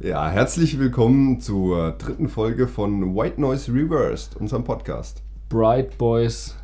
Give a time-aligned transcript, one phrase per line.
[0.00, 5.22] Ja, herzlich willkommen zur dritten Folge von White Noise Reversed, unserem Podcast.
[5.48, 6.54] Bright Boys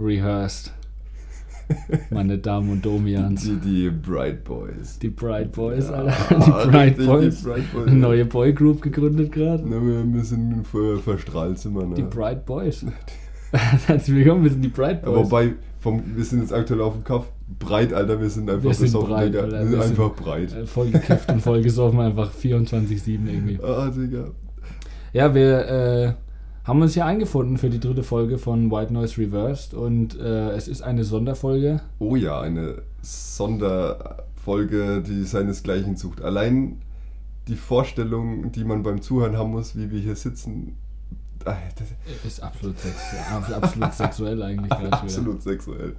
[0.00, 0.72] Rehearsed.
[2.10, 3.42] Meine Damen und Domians.
[3.42, 4.98] Die, die Bright Boys.
[5.00, 6.34] Die Bright Boys, Ja, Alter.
[6.34, 7.42] Die Bright richtig, die Boys.
[7.42, 7.86] Bright Boys.
[7.88, 9.62] Eine neue Boygroup gegründet gerade.
[9.66, 11.94] Na, wir, ver, verstrahlt, sind wir, ne?
[11.96, 12.86] Die Bright Boys.
[13.86, 15.26] Herzlich willkommen, wir sind die Bright Ja, Boys.
[15.26, 17.26] Wobei, vom, wir sind jetzt aktuell auf dem Kopf.
[17.58, 19.40] Breit, Alter, wir sind einfach Wir sind besoffen, breit, Digga.
[19.44, 20.52] Alter, Wir sind wir sind- einfach breit.
[20.52, 23.58] Äh, voll gekifft und voll gesoffen, einfach 24-7 irgendwie.
[23.62, 24.30] Ah, Digga.
[25.12, 26.12] Ja, wir äh,
[26.64, 30.68] haben uns hier eingefunden für die dritte Folge von White Noise Reversed und äh, es
[30.68, 31.80] ist eine Sonderfolge.
[32.00, 36.20] Oh ja, eine Sonderfolge, die seinesgleichen sucht.
[36.22, 36.78] Allein
[37.48, 40.76] die Vorstellung, die man beim Zuhören haben muss, wie wir hier sitzen,
[42.26, 42.94] Ist absolut, sex
[43.54, 45.02] absolut sexuell eigentlich schon wieder.
[45.02, 45.92] absolut sexuell.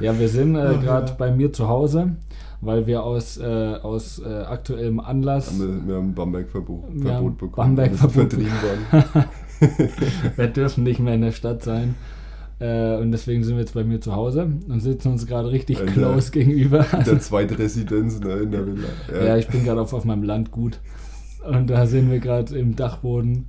[0.00, 1.16] Ja, wir sind äh, gerade ja.
[1.18, 2.16] bei mir zu Hause,
[2.60, 3.44] weil wir aus, äh,
[3.82, 7.76] aus äh, aktuellem Anlass, Haben wir, wir haben Bamberg-Verbot Verbot bekommen.
[7.76, 8.36] Bamberg-Verbot
[10.36, 11.94] Wir dürfen nicht mehr in der Stadt sein.
[12.58, 15.78] Äh, und deswegen sind wir jetzt bei mir zu Hause und sitzen uns gerade richtig
[15.78, 16.84] der- close gegenüber.
[16.92, 18.88] In der Zweitresidenz ne, in der Villa.
[19.24, 20.78] ja, ich bin gerade auf, auf meinem Landgut
[21.48, 23.46] und da sind wir gerade im Dachboden.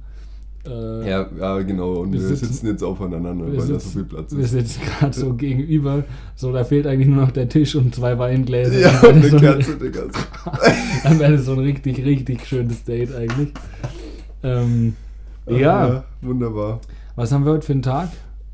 [0.66, 1.94] Äh, ja, ja, genau.
[2.02, 4.44] Und Wir wir, sitzen- sitzen, jetzt aufeinander, wir weil da so sitzen- viel Platz Wir
[4.44, 4.52] ist.
[4.52, 6.04] sitzen gerade so gegenüber.
[6.36, 8.80] So, da fehlt eigentlich nur noch der Tisch und zwei Weingläser.
[8.80, 10.02] Ja, Dann und wäre eine so ein- Kerze, Digga.
[11.04, 13.50] Dann wäre das so ein richtig, richtig schönes Date eigentlich.
[14.44, 14.96] Ähm,
[15.48, 16.80] ja, Wunderbar.
[17.16, 18.10] was haben wir heute für einen Tag?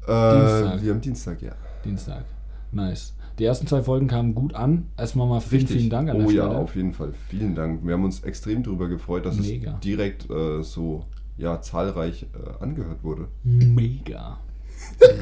[0.08, 0.83] Äh, Dienstag.
[0.83, 1.52] Wir haben Dienstag, ja.
[1.83, 2.23] Dienstag.
[2.71, 3.14] Nice.
[3.39, 4.88] Die ersten zwei Folgen kamen gut an.
[4.97, 6.58] Erstmal mal vielen, vielen Dank an oh der ja, Stelle.
[6.58, 7.14] auf jeden Fall.
[7.30, 7.86] Vielen Dank.
[7.86, 9.73] Wir haben uns extrem darüber gefreut, dass Mega.
[9.73, 11.05] es direkt äh, so
[11.38, 13.27] ja, zahlreich äh, angehört wurde.
[13.43, 14.39] Mega.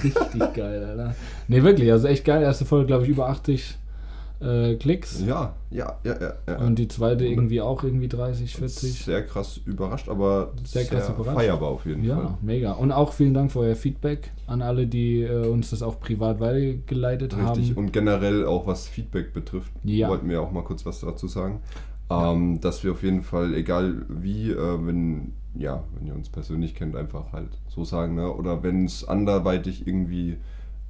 [0.03, 0.13] Richtig
[0.53, 1.15] geil, Alter.
[1.47, 2.43] Ne, wirklich, also echt geil.
[2.43, 3.77] Erste Folge, glaube ich, über 80
[4.41, 5.21] äh, Klicks.
[5.25, 6.33] Ja, ja, ja, ja.
[6.47, 6.57] ja.
[6.57, 9.05] Und die zweite irgendwie auch irgendwie 30, 40.
[9.05, 11.37] Sehr krass überrascht, aber Sehr krass überrascht.
[11.37, 12.37] feierbar auf jeden Ja, Fall.
[12.41, 12.73] mega.
[12.73, 16.39] Und auch vielen Dank für euer Feedback an alle, die äh, uns das auch privat
[16.41, 17.69] weitergeleitet Richtig.
[17.71, 17.77] haben.
[17.77, 20.09] Und generell auch was Feedback betrifft, Ja.
[20.09, 21.61] wollten wir auch mal kurz was dazu sagen.
[22.09, 26.75] Ähm, dass wir auf jeden Fall, egal wie, äh, wenn, ja, wenn ihr uns persönlich
[26.75, 28.31] kennt, einfach halt so sagen, ne?
[28.31, 30.37] Oder wenn es anderweitig irgendwie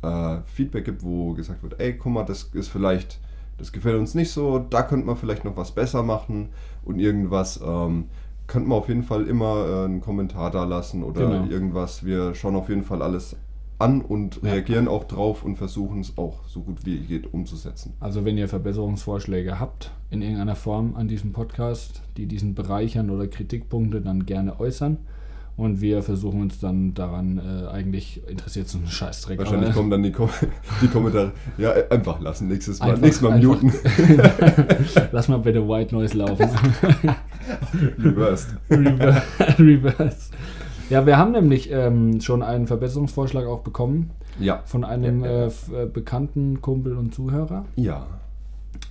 [0.02, 3.20] äh, Feedback gibt, wo gesagt wird, ey, guck mal, das ist vielleicht,
[3.58, 6.50] das gefällt uns nicht so, da könnte man vielleicht noch was besser machen
[6.84, 8.06] und irgendwas, ähm,
[8.48, 11.46] könnte man auf jeden Fall immer äh, einen Kommentar da lassen oder Genau.
[11.50, 12.06] irgendwas.
[12.06, 13.38] Wir schauen auf jeden Fall alles
[13.78, 14.52] an und Ja.
[14.54, 17.94] reagieren auch drauf und versuchen es auch so gut wie geht umzusetzen.
[18.00, 23.28] Also wenn ihr Verbesserungsvorschläge habt in irgendeiner Form an diesem Podcast, die diesen bereichern oder
[23.28, 24.98] Kritikpunkte, dann gerne äußern.
[25.58, 29.40] Und wir versuchen uns dann daran, äh, eigentlich interessiert uns ein Scheißdreck.
[29.40, 30.30] Wahrscheinlich kommen dann die, Kom
[30.82, 31.32] die Kommentare.
[31.58, 32.90] Ja, äh, einfach lassen, nächstes Mal.
[32.90, 33.74] Einfach- nächstes Mal einfach- muten.
[35.14, 36.50] Lass mal bitte White Noise laufen.
[38.04, 38.50] Reversed.
[38.70, 39.22] Rever-
[39.58, 40.30] Reverse.
[40.90, 44.62] Ja, wir haben nämlich ähm, schon einen Verbesserungsvorschlag auch bekommen Ja.
[44.66, 45.24] von einem.
[45.24, 45.52] Äh, äh,
[45.92, 47.66] bekannten Kumpel und Zuhörer.
[47.76, 48.06] Ja.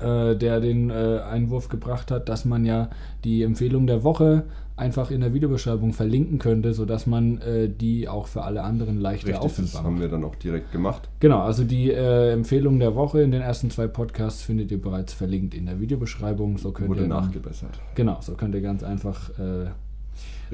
[0.01, 2.89] äh, der den äh, Einwurf gebracht hat, dass man ja
[3.23, 4.45] die Empfehlung der Woche
[4.77, 9.29] einfach in der Videobeschreibung verlinken könnte, sodass man äh, die auch für alle anderen leichter
[9.29, 10.03] Richtig, das auffindbar haben macht.
[10.03, 11.09] wir dann auch direkt gemacht.
[11.21, 15.13] Genau, also die äh, Empfehlung der Woche in den ersten zwei Podcasts findet ihr bereits
[15.13, 16.59] verlinkt in der Videobeschreibung.
[16.59, 17.79] So könnt Wurde ihr dann, nachgebessert.
[17.95, 19.67] genau, so könnt ihr ganz einfach äh,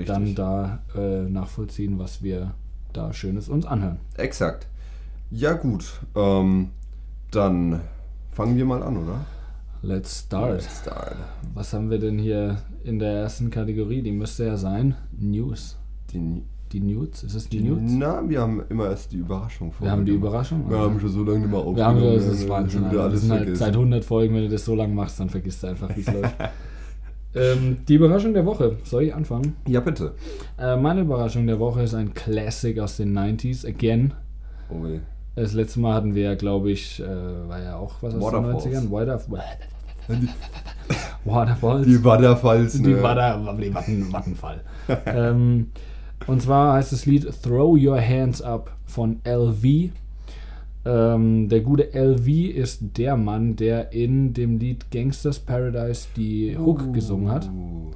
[0.00, 0.34] Richtig.
[0.34, 2.53] dann da äh, nachvollziehen, was wir
[2.93, 3.99] da Schönes uns anhören.
[4.16, 4.66] Exakt.
[5.31, 6.00] Ja, gut.
[6.16, 6.71] Ähm,
[7.31, 7.81] dann
[8.33, 9.21] fangen wir mal an, oder?
[9.83, 10.53] Let's start.
[10.62, 11.16] Let's start.
[11.55, 14.03] Was haben wir denn hier in der ersten Kategorie?
[14.03, 15.77] Die müsste ja sein News.
[16.12, 17.22] Die, Die News?
[17.22, 17.81] Ist es die, die News?
[17.84, 19.87] Na, wir haben immer erst die Überraschung vor.
[19.87, 20.69] Wir haben die Überraschung.
[20.69, 22.15] Wir haben schon so lange nicht mehr Wir haben aufgenommen.
[22.17, 22.91] das ist Wahnsinn.
[22.91, 25.69] Wir sind halt seit 100 Folgen, wenn du das so lange machst, dann vergisst du
[25.69, 26.34] einfach, wie es läuft.
[27.34, 28.76] Ähm, die Überraschung der Woche.
[28.84, 29.56] Soll ich anfangen?
[29.68, 30.14] Ja, bitte.
[30.58, 33.66] Äh, meine Überraschung der Woche ist ein Classic aus den 90s.
[33.66, 34.14] Again.
[34.68, 35.00] Oh, weh.
[35.36, 38.64] Das letzte Mal hatten wir ja, glaube ich, äh, war ja auch was aus Waterfalls.
[38.64, 38.90] den 90ern.
[38.90, 39.42] Waterfalls.
[41.24, 41.86] Waterfalls.
[41.86, 42.88] Die Waterfalls, ne?
[42.88, 44.60] Die da, die Watten, Wattenfall.
[45.06, 45.70] ähm,
[46.26, 49.90] und zwar heißt das Lied Throw Your Hands Up von LV.
[50.85, 56.94] Ähm, der gute LV ist der Mann, der in dem Lied Gangsters Paradise die Hook
[56.94, 57.49] gesungen hat.
[57.49, 57.91] Uh,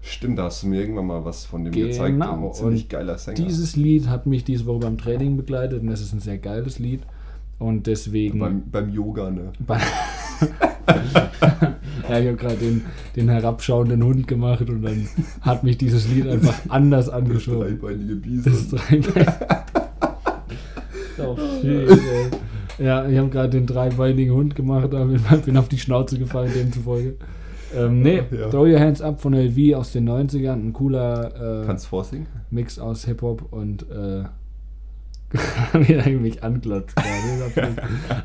[0.00, 2.12] Stimmt, da hast du mir irgendwann mal was von dem gezeigt.
[2.14, 2.46] Genau.
[2.48, 3.36] Ein ziemlich Und geiler Sänger.
[3.44, 6.78] Dieses Lied hat mich diese Woche beim Training begleitet und es ist ein sehr geiles
[6.78, 7.02] Lied.
[7.58, 8.38] Und deswegen.
[8.38, 9.52] beim, beim Yoga, ne?
[9.66, 9.76] Bei-
[12.08, 12.82] ja, ich habe gerade den,
[13.16, 15.06] den herabschauenden Hund gemacht und dann
[15.42, 17.78] hat mich dieses Lied einfach anders Das angeschoben.
[17.80, 19.04] dreibeinige Das Bison.
[21.24, 21.44] Dreibein.
[21.46, 21.90] oh, shit,
[22.78, 22.84] ey.
[22.84, 27.16] Ja, ich habe gerade den dreibeinigen Hund gemacht, aber bin auf die Schnauze gefallen, demzufolge.
[27.76, 28.48] Ähm, nee, Ja.
[28.48, 30.54] Throw Your Hands Up von LV aus den 90ern.
[30.54, 32.26] Ein cooler äh, Kannst vorsingen?
[32.50, 34.24] Mix aus Hip-Hop und äh,
[36.06, 36.96] wie mich anglotzt.
[36.96, 37.76] gerade.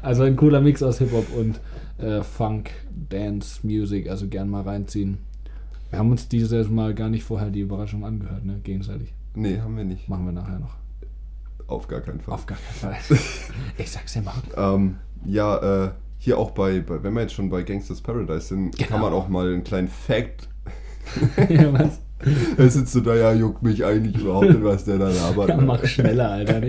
[0.02, 1.60] also ein cooler Mix aus Hip-Hop und
[2.04, 2.72] äh, Funk,
[3.10, 5.20] Dance, Music, also gern mal reinziehen.
[5.92, 8.60] Wir haben uns dieses Mal gar nicht vorher die Überraschung angehört, ne?
[8.64, 9.14] Gegenseitig.
[9.36, 10.10] Nee, haben wir nicht.
[10.10, 10.76] Machen wir nachher noch.
[11.68, 12.34] Auf gar keinen Fall.
[12.34, 13.18] Auf gar keinen Fall.
[13.78, 14.34] ich sag's ja mal.
[14.56, 18.78] Ähm, ja, äh, hier auch bei, bei, wenn wir jetzt schon bei Gangsters Paradise sind,
[18.78, 18.90] Genau.
[18.90, 20.48] kann man auch mal einen kleinen Fact.
[21.50, 22.00] ja, was?
[22.58, 25.50] Da sitzt du da, ja, juckt mich eigentlich überhaupt nicht, was der da labert.
[25.50, 26.62] Ja, mach schneller, Alter.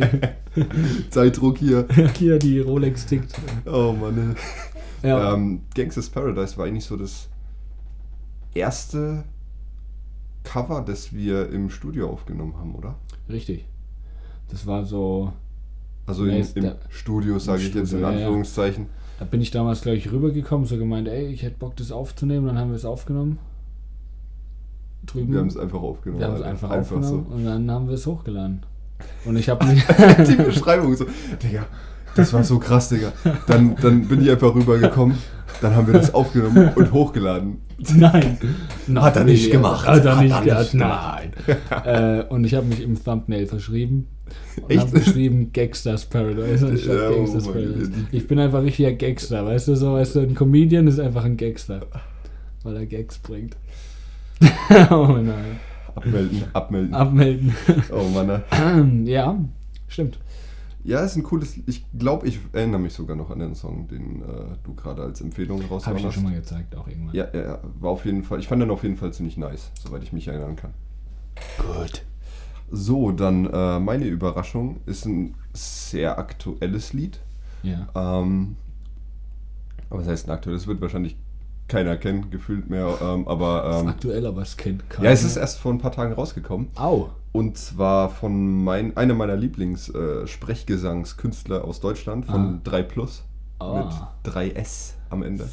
[1.10, 1.86] Zeitdruck hier.
[2.14, 3.34] Hier, die Rolex tickt.
[3.64, 4.36] Oh Mann.
[5.02, 5.34] Ja.
[5.34, 7.28] Ähm, Gangsters Paradise war eigentlich so das
[8.54, 9.24] erste
[10.42, 12.96] Cover, das wir im Studio aufgenommen haben, oder?
[13.28, 13.66] Richtig.
[14.50, 15.32] Das war so.
[16.06, 18.18] Also in, im der- Studio, sage ich jetzt in Studio, ja, ja.
[18.26, 18.86] Anführungszeichen.
[19.18, 22.46] Da bin ich damals, glaube ich, rübergekommen, so gemeint, ey, ich hätte Bock, das aufzunehmen.
[22.46, 23.38] Dann haben wir es aufgenommen.
[25.06, 25.32] Drüben.
[25.32, 26.20] Wir haben es einfach aufgenommen.
[26.20, 26.50] Wir haben es Alter.
[26.70, 28.62] einfach, aufgenommen und dann haben wir es hochgeladen.
[29.24, 29.84] Und ich habe mich.
[29.86, 31.06] Die Beschreibung so,
[31.42, 31.66] Digga,
[32.16, 33.12] das war so krass, Digga.
[33.46, 35.16] Dann, dann bin ich einfach rübergekommen,
[35.60, 37.58] dann haben wir das aufgenommen und hochgeladen.
[37.94, 38.38] Nein.
[38.94, 39.86] Hat er nicht gemacht.
[39.86, 40.72] Hat er Hat nicht er gemacht.
[40.72, 41.32] nicht Nein.
[41.84, 44.08] äh, und ich habe mich im Thumbnail verschrieben.
[44.60, 46.66] Und habe geschrieben Gangsters Paradise.
[46.66, 47.90] anstatt Ja, oh Gangsters mein Paradise.
[48.12, 51.36] Ich bin einfach richtiger Gangster, weißt du so, weißt du, ein Comedian ist einfach ein
[51.36, 51.82] Gangster.
[52.62, 53.56] Weil er Gags bringt.
[54.90, 55.60] oh nein.
[55.94, 56.94] Abmelden, abmelden.
[56.94, 57.54] Abmelden.
[57.90, 59.06] Oh Mann.
[59.06, 59.38] ja,
[59.88, 60.18] stimmt.
[60.86, 61.58] Ja, ist ein cooles.
[61.66, 65.20] Ich glaube, ich erinnere mich sogar noch an den Song, den äh, du gerade als
[65.20, 66.14] Empfehlung Habe rausgehauen ich dir hast.
[66.14, 67.12] schon mal gezeigt, auch irgendwann.
[67.14, 68.38] Ja, ja, ja, war auf jeden Fall.
[68.38, 70.70] Ich fand den auf jeden Fall ziemlich nice, soweit ich mich erinnern kann.
[71.58, 72.04] Gut.
[72.70, 77.18] So, dann äh, meine Überraschung ist ein sehr aktuelles Lied.
[77.64, 77.88] Ja.
[77.96, 78.54] Ähm,
[79.90, 80.68] aber was heißt ein aktuelles?
[80.68, 81.16] wird wahrscheinlich
[81.68, 82.96] keiner kennen, gefühlt mehr.
[83.02, 85.08] Ähm, aber ähm, Aktuell, aber es kennt keiner.
[85.08, 86.68] ja, es ist erst vor ein paar Tagen rausgekommen.
[86.76, 87.10] Au.
[87.32, 92.60] Und zwar von mein, einer meiner Lieblings-Sprechgesangskünstler aus Deutschland, von Ah.
[92.64, 93.22] 3 Plus.
[93.58, 93.84] Ah.
[94.24, 95.48] Mit 3S am Ende.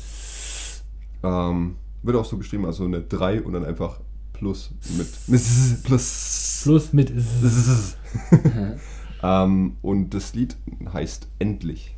[1.23, 3.99] Ähm, wird auch so geschrieben, also eine 3 und dann einfach
[4.33, 5.07] Plus mit
[5.83, 6.61] Plus.
[6.63, 7.11] Plus mit.
[9.23, 10.55] ähm, und das Lied
[10.91, 11.95] heißt Endlich.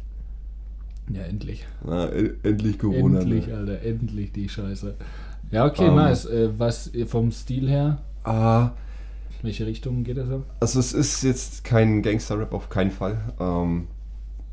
[1.11, 1.65] Ja, endlich.
[1.85, 3.19] Na, e- endlich Corona.
[3.19, 3.55] endlich, Ne?
[3.57, 4.95] Alter, endlich die Scheiße.
[5.51, 5.95] Ja, okay, Ähm.
[5.95, 6.25] nice.
[6.25, 8.71] Äh, was äh, vom Stil her, Ah,
[9.39, 10.43] in welche Richtung geht das so?
[10.59, 13.17] also es ist jetzt kein Gangster-Rap auf keinen Fall.
[13.39, 13.87] Ähm,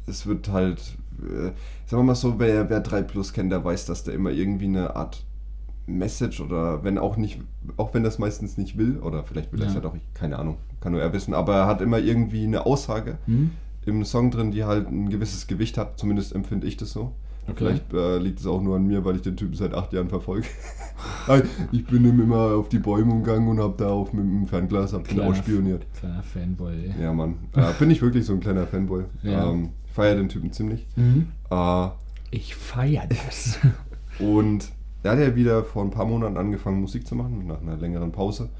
[0.06, 0.78] es wird halt,
[1.22, 1.52] äh,
[1.86, 4.66] sagen wir mal so, wer, wer 3 Plus kennt, der weiß, dass der immer irgendwie
[4.66, 5.24] eine Art
[5.86, 7.40] Message oder wenn auch nicht,
[7.76, 9.80] auch wenn das meistens nicht will, oder vielleicht will er es Ja.
[9.80, 13.18] doch, ich- keine Ahnung, kann nur er wissen, aber er hat immer irgendwie eine Aussage
[13.26, 13.52] Hm?
[13.86, 17.12] Im Song drin, die halt ein gewisses Gewicht hat, zumindest empfinde ich das so.
[17.48, 17.54] Okay.
[17.56, 20.08] Vielleicht äh, liegt es auch nur an mir, weil ich den Typen seit acht Jahren
[20.08, 20.46] verfolge.
[21.72, 24.92] ich bin ihm immer auf die Bäume umgegangen und habe da auch mit dem Fernglas
[24.92, 25.84] hab den Kleiner- ausspioniert.
[25.98, 27.02] Kleiner Fanboy, ey.
[27.02, 27.34] Ja, Mann.
[27.56, 29.04] Äh, bin ich wirklich so ein kleiner Fanboy.
[29.22, 29.50] Ja.
[29.50, 30.86] Ähm, ich feiere den Typen ziemlich.
[30.94, 31.28] Mhm.
[31.50, 31.88] Äh,
[32.30, 33.58] Ich feier das.
[34.20, 34.70] und
[35.02, 38.12] er hat ja wieder vor ein paar Monaten angefangen, Musik zu machen, nach einer längeren
[38.12, 38.50] Pause.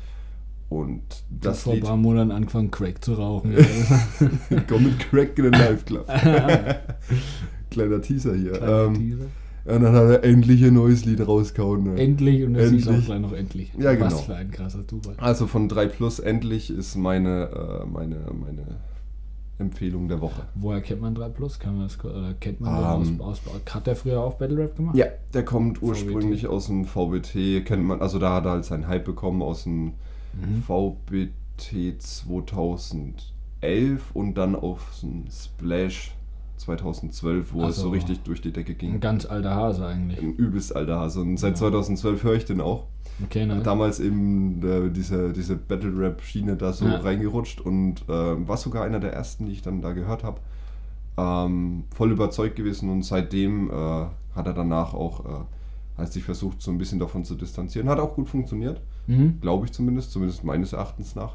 [0.72, 3.54] Und das vor Lied ein paar Monaten angefangen, Crack zu rauchen.
[4.68, 6.06] Komm mit Crack in den Live Club.
[7.70, 8.52] Kleiner Teaser hier.
[8.52, 9.24] Kleiner ähm, Teaser.
[9.64, 11.84] Und dann hat er endlich ein neues Lied rausgehauen.
[11.84, 12.00] Ne?
[12.00, 13.06] Endlich und das hieß auch Endlich.
[13.06, 13.72] gleich noch endlich.
[13.78, 14.06] Ja, genau.
[14.06, 15.14] Was für ein krasser Zufall.
[15.18, 18.80] Also von 3 Plus endlich ist meine, äh, meine, meine
[19.58, 20.42] Empfehlung der Woche.
[20.56, 21.60] Woher kennt man 3 Plus?
[21.60, 23.20] Kann man das, oder kennt man den Ähm.
[23.20, 24.96] aus, aus, Hat der früher auch Battle Rap gemacht?
[24.96, 28.88] Ja, der kommt ursprünglich aus dem VBT, kennt man, also da hat er halt seinen
[28.88, 29.92] Hype bekommen aus dem
[30.34, 30.62] Mhm.
[30.62, 36.12] VBT 2011 und dann auf dem Splash
[36.58, 37.90] 2012, wo Ach es so so.
[37.90, 39.00] richtig durch die Decke Ein ging.
[39.00, 40.20] ganz alter Hase eigentlich.
[40.20, 41.20] Ein übelst alter Hase.
[41.20, 41.56] Und seit Ja.
[41.56, 42.84] 2012 höre ich den auch.
[43.24, 43.60] Okay, ne?
[43.62, 46.96] Damals eben äh, diese, diese Battle-Rap-Schiene da so Ja.
[46.98, 50.40] reingerutscht und äh, war sogar einer der ersten, die ich dann da gehört habe.
[51.18, 53.74] Ähm, voll überzeugt gewesen und seitdem äh,
[54.34, 57.88] hat er danach auch, äh, hat sich versucht, so ein bisschen davon zu distanzieren.
[57.88, 59.38] Hat auch gut funktioniert, Mhm.
[59.40, 61.34] glaube ich zumindest, zumindest meines Erachtens nach.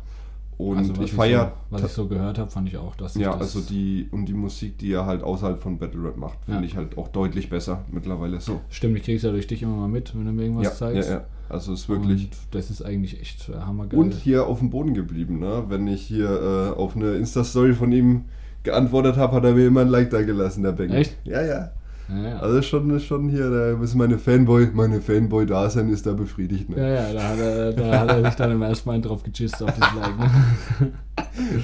[0.58, 3.32] Und Also, ich feiere, So, was ich so gehört habe, fand ich auch, dass ja,
[3.34, 6.62] das also die und die Musik, die er halt außerhalb von Battle Rap macht, finde
[6.62, 6.66] Ja.
[6.66, 8.62] ich halt auch deutlich besser mittlerweile so.
[8.70, 10.76] Stimmt, ich krieg's ja durch dich immer mal mit, wenn du mir irgendwas Ja, ja,
[10.94, 11.10] zeigst.
[11.12, 11.26] ja.
[11.50, 12.24] Also es ist wirklich.
[12.24, 14.00] Und das ist eigentlich echt hammergeil.
[14.00, 15.64] Und hier auf dem Boden geblieben, ne?
[15.70, 16.30] Wenn ich hier
[16.76, 18.26] äh, auf eine Insta-Story von ihm
[18.64, 20.98] geantwortet habe, hat er mir immer ein Like da gelassen, der Bengel.
[20.98, 21.16] Echt?
[21.24, 21.72] Ja, ja.
[22.10, 22.40] Ja, ja.
[22.40, 26.78] Also schon, schon hier, da ist meine Fanboy, meine Fanboy-Dasein ist da befriedigt, ne?
[26.78, 29.62] ja, ja, da hat, er, da hat er sich dann im ersten Mal drauf gejist
[29.62, 30.20] auf das Like.
[30.20, 30.94] Ne?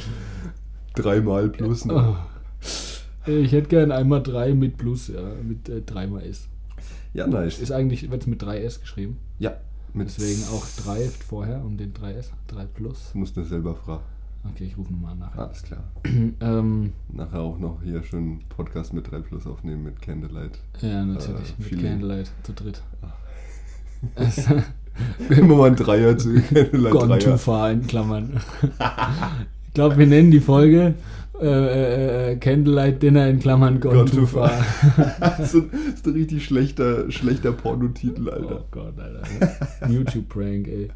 [0.95, 1.93] Dreimal plus, ne?
[1.95, 2.15] Oh.
[3.25, 6.49] Ich hätte gern einmal drei mit Plus, ja, mit äh, dreimal S.
[7.13, 7.59] Ja, nice.
[7.59, 9.17] Ist eigentlich, wird es mit 3S geschrieben.
[9.39, 9.55] Ja.
[9.93, 13.11] Mit Deswegen auch 3 vorher und den 3S, 3 Plus.
[13.13, 14.03] Du musst dir selber fragen.
[14.49, 15.35] Okay, ich rufe nochmal nach.
[15.37, 15.83] Alles klar.
[16.41, 20.59] ähm, Nachher auch noch hier schön Podcast mit 3 Plus aufnehmen mit Candlelight.
[20.81, 21.49] ja, natürlich.
[21.49, 21.85] Äh, mit Feeling.
[21.85, 22.81] Candlelight zu dritt.
[25.29, 27.37] Immer mal ein Dreier zu Candlelight Gone too Dreier.
[27.37, 28.39] far in Klammern.
[29.67, 30.93] ich glaube, wir nennen die Folge
[31.41, 34.51] äh, äh, äh, Candlelight Dinner in Klammern Gone, Gone too too far.
[35.19, 38.65] das ist ein- richtig schlechter, schlechter Pornotitel, oh Alter.
[38.71, 39.89] Gott, Alter.
[39.89, 40.89] YouTube-Prank, ey.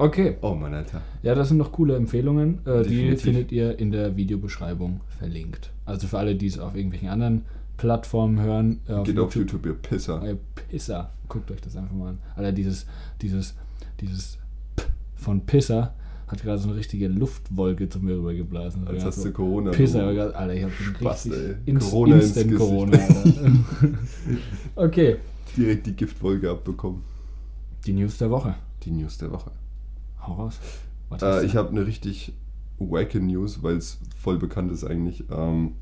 [0.00, 0.36] Okay.
[0.40, 1.02] Oh Mann, Alter.
[1.22, 2.64] Ja, das sind noch coole Empfehlungen.
[2.66, 5.72] Äh, die findet ihr in der Videobeschreibung verlinkt.
[5.84, 7.42] Also für alle, die es auf irgendwelchen anderen
[7.76, 8.80] Plattformen hören.
[8.88, 10.22] Äh, Geht auf YouTube, ihr Pisser.
[10.26, 10.36] Äh,
[10.68, 11.12] Pisser.
[11.28, 12.18] Guckt euch das einfach mal an.
[12.34, 12.86] Alter, dieses,
[13.20, 13.54] dieses,
[14.00, 14.38] dieses
[14.76, 14.84] P
[15.16, 15.94] von Pisser
[16.28, 18.86] hat gerade so eine richtige Luftwolke zu mir rübergeblasen.
[18.88, 19.70] Als hast so du Corona.
[19.72, 21.54] Pisser, du- Alter, ich hab Spaß, richtig ey.
[21.66, 22.70] Inst Corona ins Instant Gesicht.
[22.70, 22.98] Corona,
[24.76, 25.16] okay,
[25.56, 27.02] Direkt die Giftwolke abbekommen.
[27.84, 28.54] die News der Woche.
[28.84, 29.50] Die News der Woche.
[30.26, 30.58] Hau raus.
[31.12, 31.46] Äh, du?
[31.46, 32.32] ich habe eine richtig
[32.78, 35.24] wacke News, weil es voll bekannt ist eigentlich.
[35.30, 35.72] Ähm,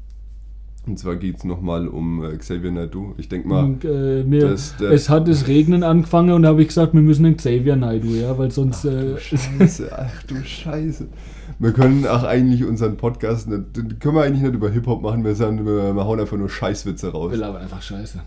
[0.86, 3.14] und zwar geht es nochmal um äh, Xavier Naidoo.
[3.18, 6.62] Ich denke mal, Und, äh, mir, das- der- es hat das Regnen angefangen und habe
[6.62, 8.84] ich gesagt, wir müssen den Xavier Naidu, ja, weil sonst.
[8.86, 11.08] äh, Scheiße, ach du Scheiße.
[11.58, 15.24] Wir können auch eigentlich unseren Podcast nicht, den können wir eigentlich nicht über Hip-Hop machen,
[15.24, 17.32] wir, sagen, wir, wir hauen einfach nur Scheißwitze raus.
[17.32, 18.20] will aber einfach scheiße.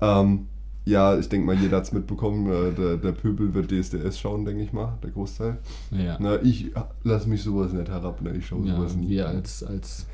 [0.00, 0.46] Ähm,
[0.84, 2.46] ja, ich denke mal, jeder hat es mitbekommen.
[2.46, 5.58] Äh, der, der Pöbel wird DSDS schauen, denke ich mal, der Großteil.
[5.90, 6.16] Ja.
[6.20, 6.72] Na, ich
[7.04, 8.34] lass mich sowas nicht herab, ne?
[8.36, 9.10] ich schaue ja sowas nie.
[9.10, 10.06] wir als, als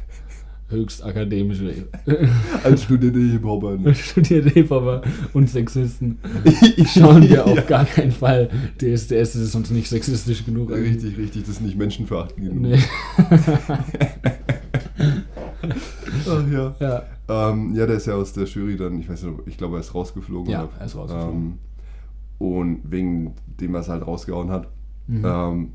[0.69, 1.87] höchst akademische
[2.65, 3.77] als studierte Hip-Hopper.
[3.77, 3.95] Ne?
[3.95, 6.19] studierte Hip-Hopper und Sexisten
[6.77, 7.63] Ich schauen wir auf ja.
[7.63, 10.71] gar keinen Fall DSDS, das ist uns nicht sexistisch genug.
[10.73, 12.63] Richtig, richtig, das ist nicht menschenverachtend genug.
[12.63, 12.79] Nee.
[16.29, 16.75] Ach ja.
[16.81, 17.03] ja.
[17.29, 19.81] Ähm, ja, der ist ja aus der Jury dann, ich weiß nicht, ich glaube, er
[19.81, 20.51] ist rausgeflogen.
[20.51, 21.43] Ja, er ist rausgeflogen.
[21.43, 21.59] Ähm,
[22.39, 24.69] und wegen dem er es halt rausgehauen hat.
[25.07, 25.25] Mhm.
[25.25, 25.73] Ähm,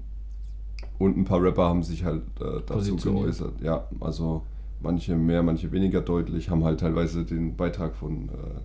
[1.00, 3.62] und ein paar Rapper haben sich halt äh, dazu geäußert.
[3.62, 4.44] Ja, also
[4.82, 8.62] manche mehr, manche weniger deutlich, haben halt teilweise den Beitrag von äh,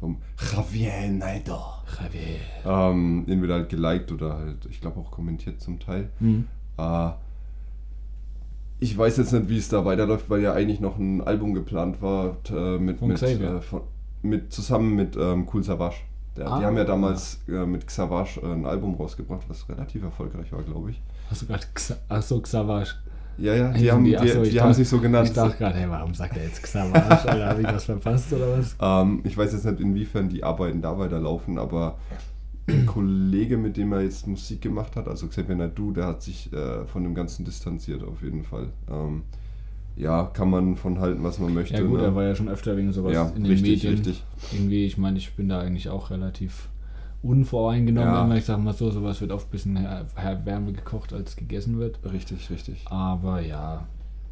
[0.00, 0.16] vom
[0.52, 1.58] Javier Naidoo
[2.00, 2.38] Javier.
[2.64, 6.10] ähm, entweder halt geliked oder halt, ich glaube auch kommentiert zum Teil.
[6.20, 6.46] Mhm.
[6.76, 7.10] Äh,
[8.80, 12.00] ich weiß jetzt nicht, wie es da weiterläuft, weil ja eigentlich noch ein Album geplant
[12.02, 13.80] war äh, mit, mit, äh, von,
[14.22, 15.96] mit zusammen mit ähm, Cool Savage.
[16.36, 16.58] Der, Ah.
[16.60, 20.62] Die haben ja damals äh, mit Savage äh, ein Album rausgebracht, was relativ erfolgreich war,
[20.62, 21.00] glaube ich.
[21.30, 21.64] Hast du gerade
[22.08, 22.94] Achso, Xavage.
[23.38, 25.28] Ja, ja, die haben, die, ach so, die, ich haben dachte- sich so genannt.
[25.28, 27.04] Ich dachte gerade, hey, warum sagt er jetzt Xavage?
[27.28, 28.76] Alter, habe ich was verpasst oder was?
[28.80, 31.96] Ähm, ich weiß jetzt nicht, inwiefern die Arbeiten da weiterlaufen, aber
[32.68, 36.52] ein Kollege, mit dem er jetzt Musik gemacht hat, also Xavier Naidoo, der hat sich
[36.52, 38.68] äh, von dem Ganzen distanziert auf jeden Fall.
[38.90, 39.22] Ähm,
[39.96, 41.74] ja, kann man von halten, was man möchte.
[41.74, 42.04] Ja gut, ne?
[42.04, 43.94] er war ja schon öfter wegen sowas Ja, in den richtig, Medien.
[43.94, 44.24] richtig.
[44.52, 46.68] Irgendwie, ich meine, ich bin da eigentlich auch relativ
[47.22, 48.14] unvoreingenommen.
[48.14, 48.24] Ja.
[48.24, 51.34] Immer, ich sag mal so, sowas wird oft ein bisschen her, her Wärme gekocht, als
[51.34, 51.98] gegessen wird.
[52.04, 52.84] Richtig, richtig.
[52.86, 53.86] Aber ja,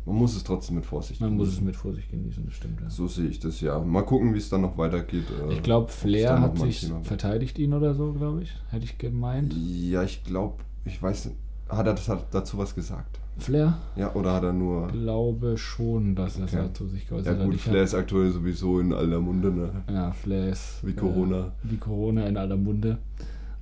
[0.07, 1.67] Man muss es trotzdem mit Vorsicht man muss es genießen.
[1.67, 2.81] mit Vorsicht genießen, das stimmt.
[2.81, 2.89] Ja.
[2.89, 3.79] So sehe ich das, ja.
[3.81, 5.25] Mal gucken, wie es dann noch weitergeht.
[5.51, 8.53] äh, Ich glaube, Flair hat sich verteidigt ihn oder so, glaube ich.
[8.71, 9.53] Hätte ich gemeint.
[9.55, 11.37] Ja, ich glaube, ich weiß nicht.
[11.69, 13.19] Hat er das, hat dazu was gesagt?
[13.39, 13.77] Flair?
[13.97, 14.87] Ja, oder hat er nur.
[14.89, 16.57] Glaube schon, dass er Okay.
[16.57, 17.55] dazu sich Ja, geäußert gut, hat.
[17.57, 19.71] Ich Flair ist aktuell sowieso in aller Munde, ne?
[19.93, 20.79] Ja, Flair ist.
[20.87, 21.39] Wie Corona.
[21.47, 22.99] Äh, wie Corona in aller Munde.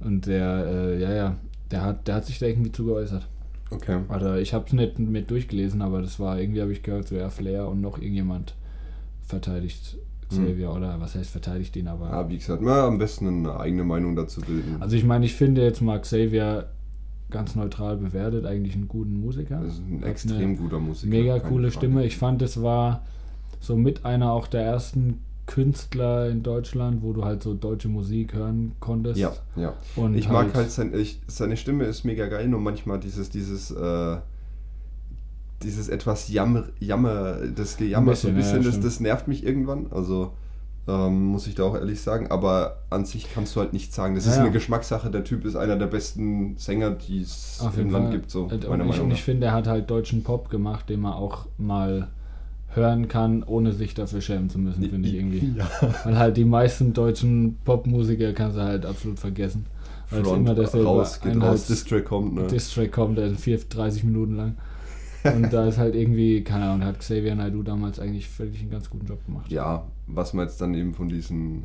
[0.00, 1.36] Und der, äh, ja, ja,
[1.70, 3.26] der hat, der hat sich da irgendwie zu geäußert.
[3.74, 4.00] Okay.
[4.08, 7.30] Alter, ich hab's nicht mit durchgelesen, aber das war irgendwie, habe ich gehört, so ja,
[7.30, 8.54] Flair und noch irgendjemand
[9.22, 12.10] verteidigt Xavier oder was heißt verteidigt ihn, aber.
[12.10, 14.76] Ja, wie gesagt, na, am besten eine eigene Meinung dazu bilden.
[14.80, 16.68] Also ich meine, ich finde jetzt mal Xavier
[17.30, 19.60] ganz neutral bewertet, eigentlich einen guten Musiker.
[19.60, 21.10] das ist ein Hat extrem guter Musiker.
[21.10, 21.70] Mega coole.
[21.70, 22.04] Stimme.
[22.04, 23.02] Ich fand, es war
[23.60, 28.32] so mit einer auch der ersten Künstler in Deutschland, wo du halt so deutsche Musik
[28.32, 29.18] hören konntest.
[29.18, 29.74] Ja, ja.
[29.96, 33.70] Und ich mag halt sein, ich, seine Stimme ist mega geil, nur manchmal dieses, dieses,
[33.70, 34.16] äh,
[35.62, 39.44] dieses etwas Jammer, Jammer, das Gejammer so ein bisschen, bisschen, ja, das, das nervt mich
[39.44, 39.86] irgendwann.
[39.90, 40.32] Also
[40.86, 44.14] ähm, muss ich da auch ehrlich sagen, aber an sich kannst du halt nichts sagen.
[44.14, 44.42] Das Ja, ist ja.
[44.44, 45.10] eine Geschmackssache.
[45.10, 48.68] Der Typ ist einer der besten Sänger, die es Auf im Land gibt, so Und,
[48.68, 49.16] meiner und ich, Meinung und nach.
[49.16, 52.08] ich finde, er hat halt deutschen Pop gemacht, den man auch mal
[52.74, 55.54] hören kann, ohne sich dafür schämen zu müssen, finde ich irgendwie.
[55.56, 55.68] Ja.
[56.04, 59.66] Weil halt die meisten deutschen Popmusiker kannst du halt absolut vergessen.
[60.10, 62.46] Weil es Front immer dasselbe raus, geht raus, Distrack kommt, ne?
[62.46, 64.56] Distrack kommt, der ist 4, 30 Minuten lang.
[65.24, 68.90] Und da ist halt irgendwie, keine Ahnung, hat Xavier Naidoo damals eigentlich völlig einen ganz
[68.90, 69.50] guten Job gemacht.
[69.50, 71.64] ja, was man jetzt dann eben von diesen,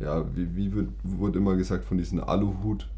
[0.00, 2.88] ja, wie, wie wird, wurde immer gesagt, von diesen Aluhut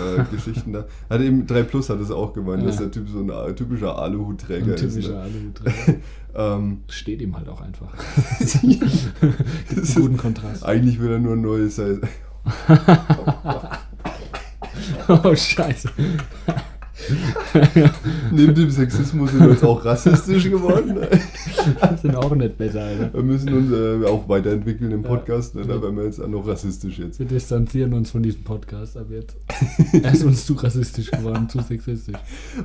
[0.00, 0.84] äh, Geschichten da.
[1.10, 2.68] Hat eben 3 Plus hat es auch gemeint, Ja.
[2.68, 4.80] dass der Typ so ein a- typischer Aluhutträger Ein ist.
[4.80, 5.20] typischer Ne?
[5.20, 5.98] Aluhutträger.
[6.34, 7.92] Ähm, Steht ihm halt auch einfach.
[8.40, 10.64] das ist, Guten Kontrast.
[10.64, 12.00] eigentlich will er nur ein neues Size.
[15.08, 15.90] Oh, scheiße.
[18.30, 20.94] Neben dem Sexismus sind wir jetzt auch rassistisch geworden.
[20.94, 21.08] Ne?
[21.80, 23.12] Das sind auch nicht besser, Alter.
[23.14, 25.54] Wir müssen uns äh, auch weiterentwickeln im Podcast.
[25.54, 25.62] Ne?
[25.62, 27.18] Da werden wir jetzt auch noch rassistisch jetzt.
[27.18, 29.36] Wir distanzieren uns von diesem Podcast ab jetzt.
[30.02, 32.16] Er ist uns zu rassistisch geworden, zu sexistisch.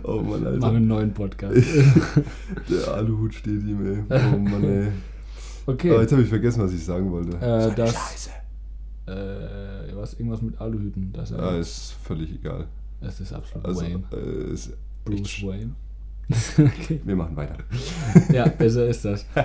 [0.04, 0.60] Oh Mann, Wir Alter.
[0.60, 1.56] machen einen neuen Podcast.
[2.70, 4.18] Der Aluhut steht ihm, ey.
[4.34, 4.84] Oh Mann, ey.
[5.66, 6.00] Aber Okay.
[6.00, 7.36] jetzt habe ich vergessen, was ich sagen wollte.
[7.38, 8.30] Äh, das.
[9.06, 9.12] Äh,
[9.96, 10.14] was?
[10.14, 11.12] Irgendwas mit Aluhüten.
[11.14, 12.68] Das, Ja, ist völlig egal.
[13.02, 14.04] Das ist absolut Also, Wayne.
[14.12, 14.74] äh, ist
[15.06, 15.72] Bruce Wayne.
[16.60, 17.00] okay.
[17.06, 17.58] wir machen weiter.
[18.34, 19.26] Ja, besser ist das.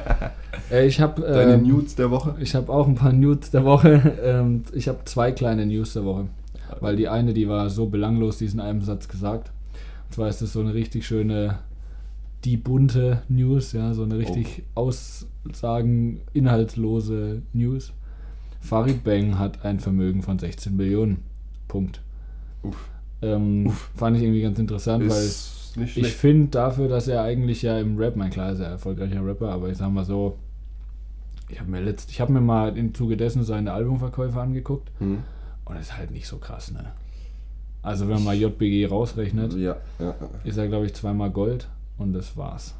[0.70, 2.34] Äh, ich habe Deine ähm, Nudes der Woche?
[2.38, 4.16] Ich habe auch ein paar News der Woche.
[4.22, 6.28] Ähm, ich habe zwei kleine News der Woche.
[6.80, 9.50] Weil die eine, die war so belanglos, die ist in einem Satz gesagt.
[10.06, 11.58] Und zwar ist das so eine richtig schöne,
[12.44, 17.92] die bunte News, ja, so eine richtig Aussagen, inhaltslose News.
[18.60, 21.24] Farid Bang hat ein Vermögen von 16 Millionen.
[21.68, 22.00] Punkt.
[22.62, 22.91] Uff.
[23.22, 27.62] Ähm, Fand ich irgendwie ganz interessant, weil Ist nicht ich finde dafür, dass er eigentlich
[27.62, 30.36] ja im Rap, mein klar ist er erfolgreicher Rapper, aber ich sag mal so,
[31.48, 35.18] ich habe mir letzt, ich habe mir mal im Zuge dessen seine Albumverkäufe angeguckt Hm.
[35.64, 36.92] und ist halt nicht so krass, ne?
[37.82, 40.14] Also wenn man mal JBG rausrechnet, Ja, ja.
[40.44, 42.74] ist er glaube ich zweimal Gold und das war's.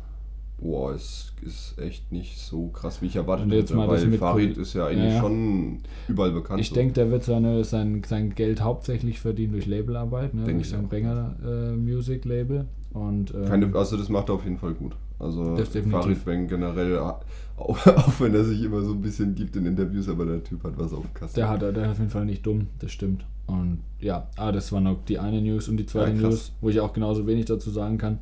[0.62, 4.06] Boah, es ist echt nicht so krass, wie ich erwartet Und jetzt hätte, mal weil
[4.06, 5.20] mit Farid ist ja eigentlich Ja, ja.
[5.20, 6.60] schon überall bekannt.
[6.60, 6.74] Ich so.
[6.76, 10.44] denke, der wird seine, sein, sein Geld hauptsächlich verdienen durch Labelarbeit, ne?
[10.44, 10.88] Denk durch ich sein.
[10.88, 14.92] Banger äh, Music Label und ähm, Keine, also das macht er auf jeden Fall gut.
[15.18, 15.56] Also.
[15.90, 17.20] Farid Bang generell, auch,
[17.56, 20.74] auch wenn er sich immer so ein bisschen gibt in Interviews, aber der Typ hat
[20.76, 21.36] was auf dem Kasten.
[21.36, 23.24] Der hat der ist auf jeden Fall nicht dumm, das stimmt.
[23.46, 26.28] Und ja, ah, das war noch die eine News und die zweite Ja.
[26.28, 28.18] News, wo ich auch genauso wenig dazu sagen kann.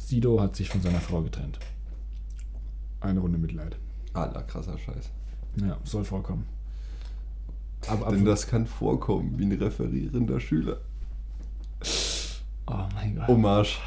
[0.00, 1.58] Sido hat sich von seiner Frau getrennt.
[3.00, 3.76] Eine Runde Mitleid.
[4.14, 5.10] Aller krasser Scheiß.
[5.56, 6.46] Ja, soll vorkommen.
[7.86, 10.78] Aber, Denn das kann vorkommen, wie ein referierender Schüler.
[12.66, 13.28] oh mein Gott.
[13.28, 13.78] Hommage.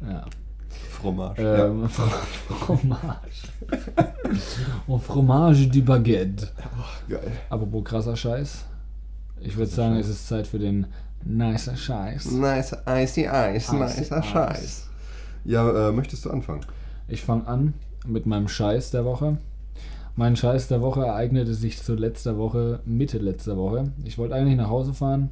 [0.00, 0.24] Ja.
[0.90, 1.42] Fromage.
[1.42, 1.66] ja.
[1.66, 1.88] Ähm,
[2.48, 3.48] Fromage.
[4.86, 6.50] oh, Fromage du Baguette.
[7.08, 7.32] Geil.
[7.50, 8.64] Apropos krasser Scheiß.
[9.40, 10.86] Ich würde sagen, es ist Zeit für den
[11.24, 12.30] nicer Scheiß.
[12.32, 14.22] Nice icy ice, nicer Ice.
[14.22, 14.88] Scheiß.
[15.44, 16.62] Ja, äh, möchtest du anfangen?
[17.08, 17.74] Ich fange an
[18.06, 19.38] mit meinem Scheiß der Woche.
[20.16, 23.92] Mein Scheiß der Woche ereignete sich zu letzter Woche, Mitte letzter Woche.
[24.04, 25.30] Ich wollte eigentlich nach Hause fahren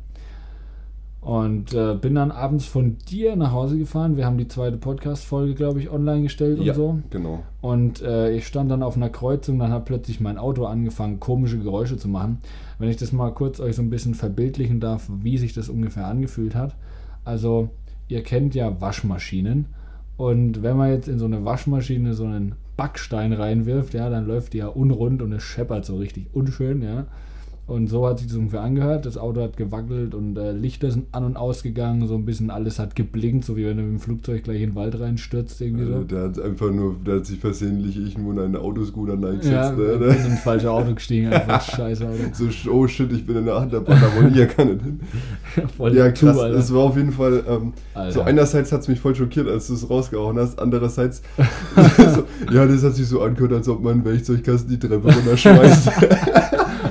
[1.20, 4.16] und äh, bin dann abends von dir nach Hause gefahren.
[4.16, 6.98] Wir haben die zweite Podcast-Folge, glaube ich, online gestellt und so.
[7.10, 7.44] genau.
[7.60, 11.60] Und äh, ich stand dann auf einer Kreuzung, dann hat plötzlich mein Auto angefangen, komische
[11.60, 12.38] Geräusche zu machen.
[12.80, 16.08] Wenn ich das mal kurz euch so ein bisschen verbildlichen darf, wie sich das ungefähr
[16.08, 16.74] angefühlt hat.
[17.24, 17.68] Also,
[18.08, 19.66] ihr kennt ja Waschmaschinen.
[20.16, 24.52] Und wenn man jetzt in so eine Waschmaschine so einen Backstein reinwirft, ja, dann läuft
[24.52, 27.06] die ja unrund und es scheppert so richtig unschön, ja.
[27.64, 29.06] Und so hat sich das ungefähr angehört.
[29.06, 32.78] Das Auto hat gewackelt und äh, Lichter sind an und ausgegangen, so ein bisschen alles
[32.80, 35.84] hat geblinkt, so wie wenn du mit dem Flugzeug gleich in den Wald reinstürzt, irgendwie
[35.86, 35.92] so.
[35.94, 39.72] Also, der hat einfach nur, der hat sich versehentlich irgendwo in einen Autoscooter Ja, reingesetzt.
[39.72, 39.98] ich ne?
[39.98, 42.12] bin in ein falsches Auto gestiegen, einfach scheiß Auto.
[42.32, 45.00] So, oh shit, ich bin in der Achterbahn, da wollte ich ja gar nicht hin.
[45.76, 46.38] Voll Ja, Tour, krass.
[46.40, 46.58] Alter.
[46.58, 47.44] Es war auf jeden Fall.
[47.48, 47.72] Ähm,
[48.10, 50.58] so einerseits hat es mich voll schockiert, als du es rausgehauen hast.
[50.58, 51.22] Andererseits,
[51.96, 55.90] so, ja, das hat sich so angehört, als ob man einen Werkzeugkasten die Treppe runterschmeißt.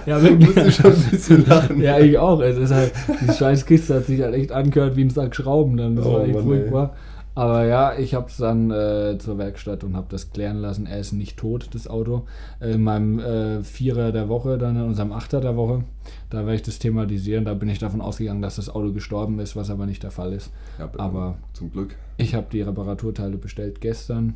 [0.05, 0.55] Ja, wirklich.
[0.55, 1.81] musste schon ein bisschen lachen.
[1.81, 2.39] Ja, ich auch.
[2.41, 5.77] Es ist halt, die scheiß Kiste hat sich halt echt angehört wie ein Sack Schrauben.
[5.77, 5.95] Dann.
[5.95, 6.93] Das Oh war echt Mann, furchtbar.
[7.33, 10.85] Aber ja, ich habe es dann äh, zur Werkstatt und habe das klären lassen.
[10.85, 12.25] Er ist nicht tot, das Auto.
[12.59, 15.85] Äh, In meinem äh, Vierer der Woche, dann in unserem Achter der Woche,
[16.29, 17.45] da werde ich das thematisieren.
[17.45, 20.33] Da bin ich davon ausgegangen, dass das Auto gestorben ist, was aber nicht der Fall
[20.33, 20.51] ist.
[20.77, 21.95] Ja, Aber- zum Glück.
[22.17, 24.35] Ich habe die Reparaturteile bestellt gestern.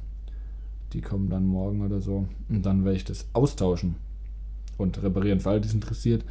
[0.94, 2.26] Die kommen dann morgen oder so.
[2.48, 3.96] Und dann werde ich das austauschen
[4.78, 6.24] und reparieren, falls das interessiert.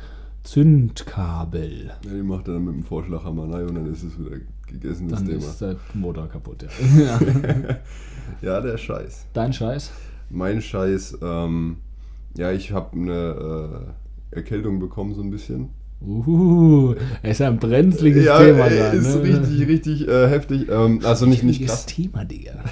[0.42, 1.90] Zündkabel.
[2.04, 5.08] Ja, die macht er dann mit dem Vorschlaghammer rein und dann ist es wieder gegessen,
[5.08, 5.38] das Dann Thema.
[5.38, 7.02] ist der Motor kaputt, ja.
[7.02, 7.18] ja.
[8.42, 9.26] Ja, der Scheiß.
[9.32, 9.90] Dein Scheiß?
[10.30, 11.76] Mein Scheiß, ähm,
[12.36, 13.94] ja, ich habe eine
[14.32, 15.70] äh, Erkältung bekommen, so ein bisschen.
[16.06, 18.68] Uh, es ist ein brenzliges ja, Thema.
[18.68, 19.22] gerade, ist ne?
[19.22, 20.68] richtig, richtig äh, heftig.
[20.70, 22.62] Ähm, also nicht, nicht krass, Thema, Digga.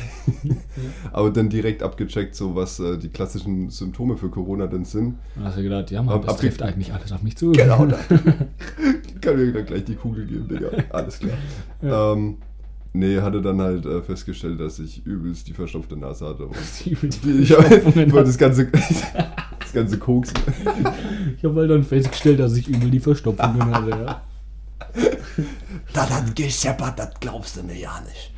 [1.13, 5.15] aber dann direkt abgecheckt, so was äh, die klassischen Symptome für Corona denn sind.
[5.43, 7.53] Hast du gedacht, ja, Mann, Ab- das abge- trifft eigentlich alles auf mich zu.
[7.53, 7.99] Genau, da.
[9.21, 10.69] Kann mir dann gleich die Kugel geben, Digga.
[10.91, 11.33] Alles klar.
[11.81, 12.13] Ja.
[12.13, 12.37] Ähm,
[12.93, 16.45] nee, hatte dann halt äh, festgestellt, dass ich übelst die verstopfte Nase hatte.
[16.47, 16.57] Und
[17.25, 18.69] Die- ich habe wollte das ganze,
[19.73, 20.33] das ganze Koks.
[21.37, 24.23] Ich habe halt dann festgestellt, dass ich übel die Verstopfungen hatte, ja.
[25.93, 28.33] das hat gescheppert, das glaubst du mir ja nicht.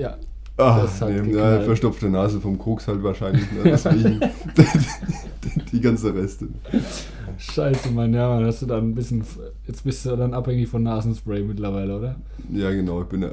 [0.00, 0.16] Ja.
[0.64, 3.44] Ach, Das hat nee, ja, verstopfte Nase vom Koks halt wahrscheinlich.
[3.52, 3.58] Ne?
[3.64, 4.20] Deswegen
[5.72, 6.48] die ganze Reste.
[7.38, 9.24] Scheiße, Mann, ja, man, hast du dann ein bisschen.
[9.66, 12.16] Jetzt bist du dann abhängig von Nasenspray mittlerweile, oder?
[12.52, 13.02] Ja, genau.
[13.02, 13.28] Ich bin, äh,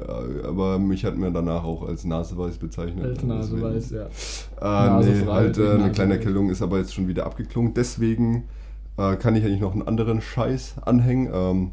[0.46, 3.04] aber mich hat man danach auch als Naseweiß bezeichnet.
[3.04, 4.00] Als Naseweiß, Deswegen-
[4.60, 4.98] ja.
[4.98, 5.92] Äh, nee, halt äh, eine Naseweiß.
[5.94, 7.74] kleine Erkältung ist aber jetzt schon wieder abgeklungen.
[7.74, 8.44] Deswegen
[8.96, 11.30] äh, kann ich eigentlich noch einen anderen Scheiß anhängen.
[11.32, 11.70] Ähm,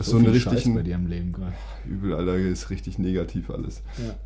[0.00, 1.52] so, eine viel Scheiß richtigen bei dir im Leben gerade.
[1.86, 3.82] Übel, Alter, ist richtig negativ alles.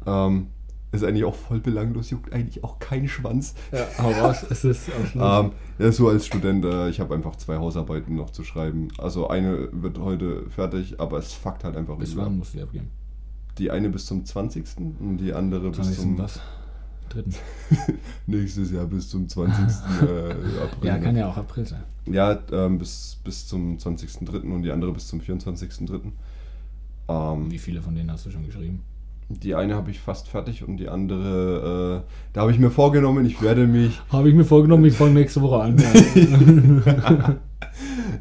[0.06, 0.26] Ja.
[0.26, 0.48] Ähm,
[0.90, 3.54] ist eigentlich auch voll belanglos, juckt eigentlich auch keinen Schwanz.
[3.72, 3.86] ja,
[4.20, 5.14] raus, es ist Schluss.
[5.14, 8.88] Ähm, ja, so als Student, äh, ich habe einfach zwei Hausarbeiten noch zu schreiben.
[8.96, 12.62] Also eine wird heute fertig, aber es fuckt halt einfach Bis wann musst du die
[12.64, 12.90] abgeben?
[13.58, 14.64] Die eine bis zum 20.
[15.00, 15.98] und die andere bis 20.
[15.98, 16.40] zum was?
[17.08, 17.34] Dritten.
[18.26, 19.58] nächstes Jahr bis zum 20.
[19.58, 19.64] äh,
[20.62, 20.88] April.
[20.88, 21.00] Ja, ne?
[21.00, 21.82] kann ja auch April sein.
[22.06, 24.50] Ja, ähm, bis, bis zum 20.03.
[24.52, 26.12] und die andere bis zum 24.03.
[27.08, 28.82] Ähm, Wie viele von denen hast du schon geschrieben?
[29.28, 33.26] die eine habe ich fast fertig und die andere, äh, da habe ich mir vorgenommen,
[33.26, 35.76] ich werde mich Habe ich mir vorgenommen, ich fange nächste Woche an.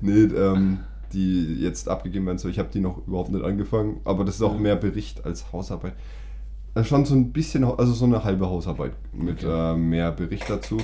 [0.02, 0.80] nee, ähm,
[1.14, 2.52] die jetzt abgegeben werden soll.
[2.52, 5.94] Ich habe die noch überhaupt nicht angefangen, aber das ist auch mehr Bericht als Hausarbeit.
[6.84, 9.74] Schon so ein bisschen, also so eine halbe Hausarbeit mit Okay.
[9.74, 10.78] äh, mehr Bericht dazu.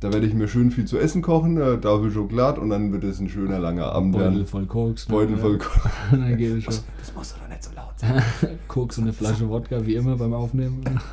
[0.00, 3.02] Da werde ich mir schön viel zu essen kochen, äh, Tafel Schokolade und dann wird
[3.02, 4.46] es ein schöner langer Abend Beutel werden.
[4.46, 5.08] voll Koks.
[5.08, 5.14] ne?
[5.14, 5.80] Beutel voll Koks.
[6.12, 6.74] Dann geht es schon.
[7.00, 8.22] Das musst du doch nicht so laut sagen.
[8.68, 10.84] Koks und eine Flasche Wodka, wie immer beim Aufnehmen.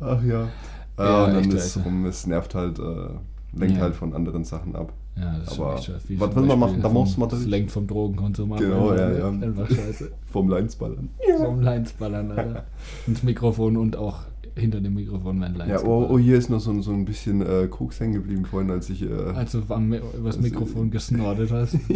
[0.00, 0.44] Ach ja.
[0.98, 2.82] Äh, Ja, und dann ist es rum, es nervt halt, äh,
[3.52, 3.82] lenkt Ja.
[3.82, 4.92] halt von anderen Sachen ab.
[5.16, 6.82] Ja, das ist Aber schon echt was will man machen?
[6.82, 8.58] Da muss man Das lenkt vom Drogenkonsum ab.
[8.58, 9.28] Genau, ja, ja.
[9.28, 10.10] Einfach scheiße.
[10.32, 11.08] Vom Leinsballern.
[11.38, 12.64] Vom Leinsballern, Alter.
[13.06, 14.22] Ins Mikrofon und auch
[14.56, 17.04] hinter dem Mikrofon werden Lines Ja, oh, oh, hier ist noch so, ein- so ein
[17.04, 19.02] bisschen äh, Koks hängen geblieben vorhin, als ich.
[19.02, 21.76] Äh, Als du am, übers Also- Mikrofon gesnortet hast.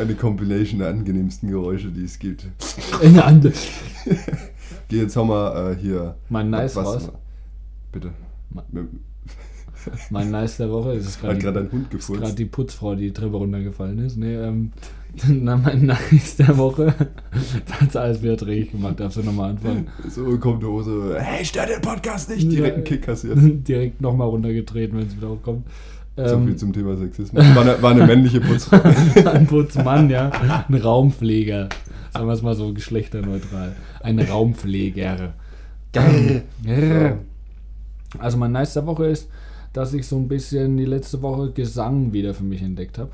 [0.00, 2.46] eine Compilation der angenehmsten Geräusche, die es gibt.
[3.02, 3.44] In Hand.
[4.88, 6.16] Geh, jetzt hau mal äh, hier.
[6.28, 7.10] Mein Nice raus.
[7.92, 8.10] Bitte.
[8.50, 8.64] Ma-
[10.10, 12.94] Mein Nice der Woche ist es hat gerade gerade ein Hund ist gerade die Putzfrau,
[12.94, 14.16] die die Treppe runtergefallen ist.
[14.16, 14.72] Nee, ähm,
[15.28, 16.94] na, mein Nice der Woche.
[17.66, 19.00] Das hat alles wieder dreckig gemacht.
[19.00, 19.88] Darfst du nochmal anfangen?
[20.08, 21.16] So kommt die Hose.
[21.18, 22.50] Hey, stör den Podcast nicht!
[22.50, 23.38] Direkt einen Kick kassiert.
[23.68, 25.66] Direkt nochmal runtergetreten, wenn es wieder hochkommt.
[26.16, 27.44] so Ähm, viel zum Thema Sexismus.
[27.54, 28.80] War eine, war eine männliche Putzfrau.
[29.30, 30.30] ein Putzmann, ja.
[30.68, 31.68] Ein Raumpfleger.
[32.12, 33.74] Sagen wir es mal so geschlechterneutral.
[34.00, 35.32] Ein Raumpfleger.
[35.94, 37.18] Ja.
[38.18, 39.28] Also mein Nice der Woche ist,
[39.74, 43.10] dass ich so ein bisschen die letzte Woche Gesang wieder für mich entdeckt habe.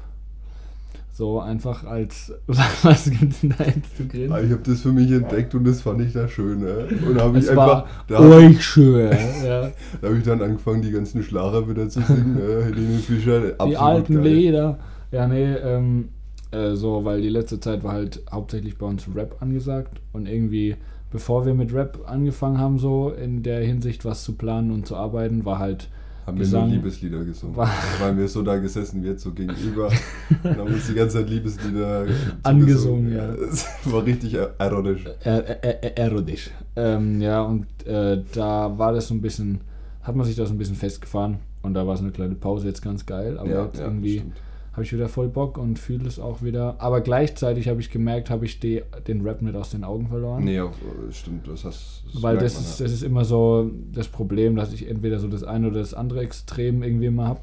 [1.12, 2.33] So einfach als.
[2.46, 4.44] Was gibt's denn da jetzt zu Ah, grinsen?
[4.46, 6.61] Ich habe das für mich entdeckt und das fand ich da schön.
[6.61, 6.88] Ne?
[7.07, 7.66] Und da habe ich Es einfach.
[7.66, 9.11] war Da habe euch schön.
[9.44, 9.70] Ja.
[10.01, 12.38] da hab ich dann angefangen, die ganzen Schlager wieder zu singen.
[12.38, 13.53] äh, Helene Fischer.
[13.66, 14.25] Die alten geil.
[14.25, 14.79] Leder.
[15.12, 16.09] Ja, nee, ähm,
[16.53, 20.77] äh, so, weil die letzte Zeit war halt hauptsächlich bei uns Rap angesagt und irgendwie,
[21.11, 24.96] bevor wir mit Rap angefangen haben, so in der Hinsicht was zu planen und zu
[24.96, 25.88] arbeiten, war halt
[26.31, 26.66] Haben wir nur.
[26.66, 27.57] Liebeslieder gesungen.
[27.57, 27.69] Da
[28.01, 29.88] waren wir so da gesessen, wir so gegenüber.
[30.43, 32.07] und haben uns die ganze Zeit Liebeslieder
[32.43, 33.29] Angesungen, ja.
[33.35, 35.05] Es war richtig er- erotisch.
[35.25, 36.51] er er er erotisch.
[36.77, 39.61] Ähm, ja, und äh, da war das so ein bisschen,
[40.03, 42.69] hat man sich da so ein bisschen festgefahren und da war so eine kleine Pause
[42.69, 44.35] jetzt ganz geil, aber jetzt irgendwie stimmt.
[44.81, 46.81] Habe ich wieder voll Bock und fühle es auch wieder.
[46.81, 50.43] Aber gleichzeitig habe ich gemerkt, habe ich die, den Rap nicht aus den Augen verloren.
[50.43, 50.75] Nee, auf,
[51.11, 51.47] stimmt.
[51.47, 52.87] Das, hast, das Weil das ist, ja.
[52.87, 56.21] das ist immer so das Problem, dass ich entweder so das eine oder das andere
[56.21, 57.40] Extrem irgendwie immer habe.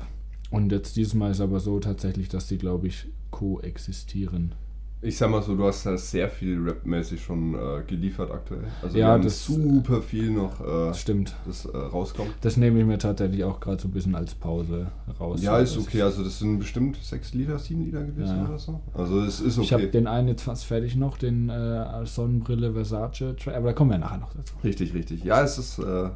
[0.50, 4.54] Und jetzt dieses Mal ist aber so tatsächlich, dass die, glaube ich, koexistieren.
[4.99, 8.63] Ich sag mal so, du hast da sehr viel rapmäßig schon äh, geliefert aktuell.
[8.81, 11.36] Also Ja, wir haben das- super viel noch, äh, Das stimmt.
[11.45, 12.31] das äh, rauskommt.
[12.41, 14.88] Das nehme ich mir tatsächlich auch gerade so ein bisschen als Pause
[15.19, 15.43] raus.
[15.43, 16.01] Ja, ist Dass okay.
[16.01, 18.47] Also das sind bestimmt sechs Lieder, sieben Lieder gewesen Ja.
[18.47, 18.81] oder so.
[18.95, 19.91] Also es ist Ich habe okay.
[19.91, 23.99] den einen jetzt fast fertig noch, den äh, Sonnenbrille Versace Track, aber da kommen wir
[23.99, 24.55] nachher noch dazu.
[24.63, 25.23] Richtig, richtig.
[25.23, 26.10] Ja, es ist äh,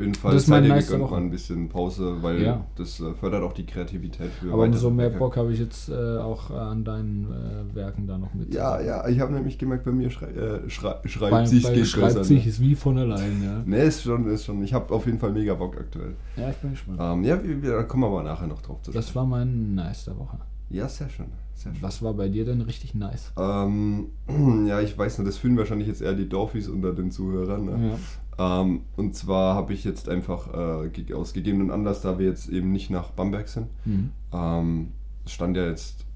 [0.00, 1.16] jeden Fall Das ist mein gegönnt, Woche.
[1.16, 2.64] ein bisschen Pause, weil Ja.
[2.76, 5.10] das äh, fördert auch die Kreativität für aber umso mehr.
[5.10, 8.52] Bock habe ich jetzt äh, auch äh, an deinen äh, Werken da noch mit.
[8.52, 11.74] Ja, ja, ich habe nämlich gemerkt, bei mir schrei äh, schrei schreibt Bei, sich bei
[11.74, 12.50] geht schreibt besser, sich ne?
[12.50, 13.62] ist wie von allein, ja.
[13.66, 14.62] Ne, ist schon, ist schon.
[14.64, 16.14] Ich habe auf jeden Fall mega Bock aktuell.
[16.36, 16.98] Ja, ich bin gespannt.
[17.00, 20.18] Ähm, ja, da kommen wir aber nachher noch drauf zu Das war mein Nice der
[20.18, 20.38] Woche.
[20.70, 21.26] Ja, sehr schön.
[21.54, 21.82] Sehr schön.
[21.82, 23.32] Was war bei dir denn richtig nice?
[23.36, 24.06] Ähm,
[24.66, 27.64] ja, ich weiß nicht, das fühlen wahrscheinlich jetzt eher die Dorfis unter den Zuhörern.
[27.66, 27.88] Ne?
[27.90, 27.94] Ja.
[28.42, 30.48] Ähm, und zwar habe ich jetzt einfach
[30.88, 34.10] äh, aus gegebenen Anlass, da wir jetzt eben nicht nach Bamberg sind, Mhm.
[34.32, 34.88] ähm,
[35.26, 36.06] stand ja jetzt,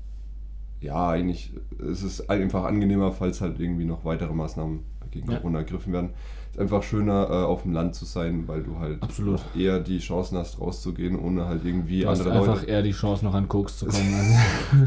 [0.81, 5.37] ja, eigentlich, es ist einfach angenehmer, falls halt irgendwie noch weitere Maßnahmen gegen Ja.
[5.39, 6.11] Corona ergriffen werden.
[6.53, 9.41] Ist einfach schöner, äh, auf dem Land zu sein, weil du halt Absolut.
[9.57, 12.71] eher die Chancen hast, rauszugehen, ohne halt irgendwie Du hast andere einfach Leute.
[12.71, 14.15] eher die Chance, noch an Koks zu kommen.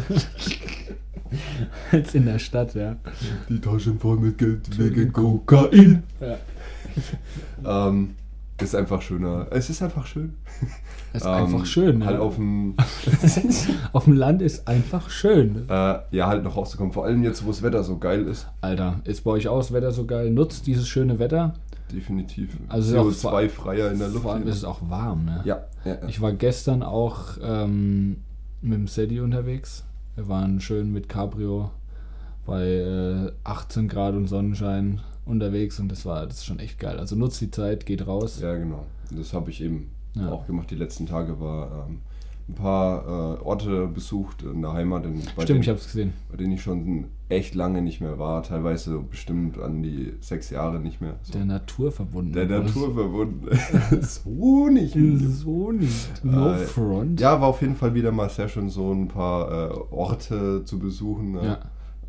[0.10, 0.28] als-
[1.92, 2.96] als in der Stadt, ja.
[3.50, 6.04] Die Taschen voll mit Geld wegen Kokain.
[6.22, 6.38] ja.
[7.66, 8.16] Ähm,
[8.62, 9.48] ist einfach schöner.
[9.52, 10.34] Es ist einfach schön.
[11.14, 12.04] Ist Ähm, einfach schön.
[12.06, 12.22] Halt ja.
[12.22, 12.76] auf dem,
[13.94, 15.66] auf dem Land ist einfach schön.
[15.70, 16.92] äh, ja, halt noch rauszukommen.
[16.92, 18.48] Vor allem jetzt, wo das Wetter so geil ist.
[18.62, 20.32] Alter, ist bei euch auch das Wetter so geil?
[20.32, 21.54] Nutzt dieses schöne Wetter.
[21.92, 22.58] Definitiv.
[22.68, 24.24] Also ist auch vor- CO2-freier in der Luft.
[24.24, 25.42] Vor allem ist es auch warm, ne?
[25.46, 26.08] ja, ja, ja.
[26.08, 28.18] Ich war gestern auch ähm,
[28.62, 29.86] mit dem Sadie unterwegs.
[30.16, 31.70] Wir waren schön mit Cabrio
[32.46, 36.98] bei äh, 18 Grad und Sonnenschein unterwegs und das war das ist schon echt geil.
[37.00, 38.40] Also nutzt die Zeit, geht raus.
[38.42, 38.86] Ja, genau.
[39.16, 40.32] Das habe ich eben Ja.
[40.32, 40.70] auch gemacht.
[40.72, 42.00] Die letzten Tage war ähm,
[42.50, 45.86] ein paar äh, Orte besucht in der Heimat, in, bei, Stimmt, denen, ich habe es
[45.86, 46.14] gesehen.
[46.32, 48.42] bei denen ich schon echt lange nicht mehr war.
[48.42, 51.16] Teilweise bestimmt an die sechs Jahre nicht mehr.
[51.24, 51.34] So.
[51.34, 52.32] Der Natur verbunden.
[52.32, 53.50] Der Natur verbunden.
[54.02, 54.96] so nicht.
[55.30, 56.24] So nicht.
[56.24, 57.20] No Äh, front.
[57.20, 60.80] Ja, war auf jeden Fall wieder mal sehr schön, so ein paar äh, Orte zu
[60.80, 61.44] besuchen, ne?
[61.46, 61.60] Ja.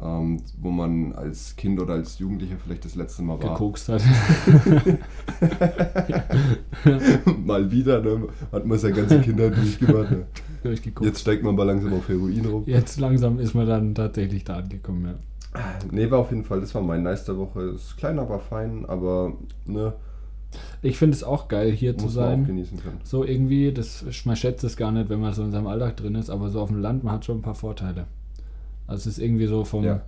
[0.00, 3.52] Ähm, wo man als Kind oder als Jugendlicher vielleicht das letzte Mal war.
[3.52, 4.02] Gekokst hat.
[7.44, 8.28] mal wieder, ne?
[8.52, 10.10] hat man seine ganze Kindheit durchgemacht.
[10.10, 10.26] Ne?
[11.00, 12.62] Jetzt steigt man mal langsam auf Heroin rum.
[12.66, 15.14] Jetzt langsam ist man dann tatsächlich da angekommen, ja.
[15.90, 17.62] Nee, war auf jeden Fall, das war mein Nice der Woche.
[17.62, 19.32] Ist klein, aber fein, aber
[19.66, 19.94] ne,
[20.82, 22.46] Ich finde es auch geil, hier zu muss man auch sein.
[22.46, 23.00] genießen können.
[23.02, 26.14] So irgendwie, das, man schätzt es gar nicht, wenn man so in seinem Alltag drin
[26.14, 28.06] ist, aber so auf dem Land, man hat schon ein paar Vorteile.
[28.88, 30.00] Also es ist irgendwie so vom, Ja.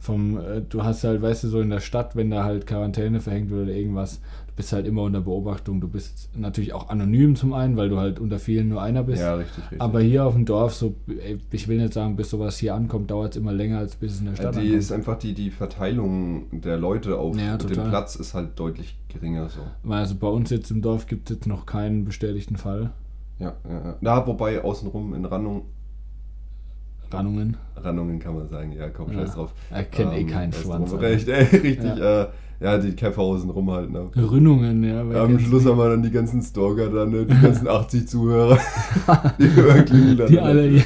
[0.00, 3.20] vom äh, du hast halt, weißt du, so in der Stadt, wenn da halt Quarantäne
[3.20, 5.80] verhängt wird oder irgendwas, du bist halt immer unter Beobachtung.
[5.80, 9.22] Du bist natürlich auch anonym zum einen, weil du halt unter vielen nur einer bist.
[9.22, 9.80] Ja, richtig, richtig.
[9.80, 13.10] Aber hier auf dem Dorf, so, ey, ich will nicht sagen, bis sowas hier ankommt,
[13.10, 14.78] dauert es immer länger, als bis es in der Ja, Stadt die ankommt.
[14.78, 17.68] ist einfach die, die Verteilung der Leute auf Ja, dem.
[17.88, 19.60] Platz ist halt deutlich geringer so.
[19.90, 22.90] Also bei uns jetzt im Dorf gibt es jetzt noch keinen bestätigten Fall.
[23.38, 23.96] Ja, ja, ja.
[24.00, 25.62] Na, wobei außenrum in Rannung,
[27.14, 27.56] Rannungen.
[27.76, 29.20] Rannungen kann man sagen, ja, komm, Ja.
[29.20, 29.52] scheiß drauf.
[29.70, 30.86] Er kennt eh Ähm, keinen außenrum.
[30.88, 31.02] Schwanz.
[31.02, 32.22] Recht, ey, richtig, ja.
[32.22, 32.26] Äh,
[32.60, 34.08] ja, die Käferhausen rum halt, ne.
[34.16, 35.02] Rünnungen, ja.
[35.02, 37.26] Ja, am Schluss haben wir dann die ganzen Stalker dann, ne?
[37.28, 38.56] die ganzen 80 Zuhörer,
[39.38, 40.28] die überklingeln dann.
[40.28, 40.84] Die alle hier.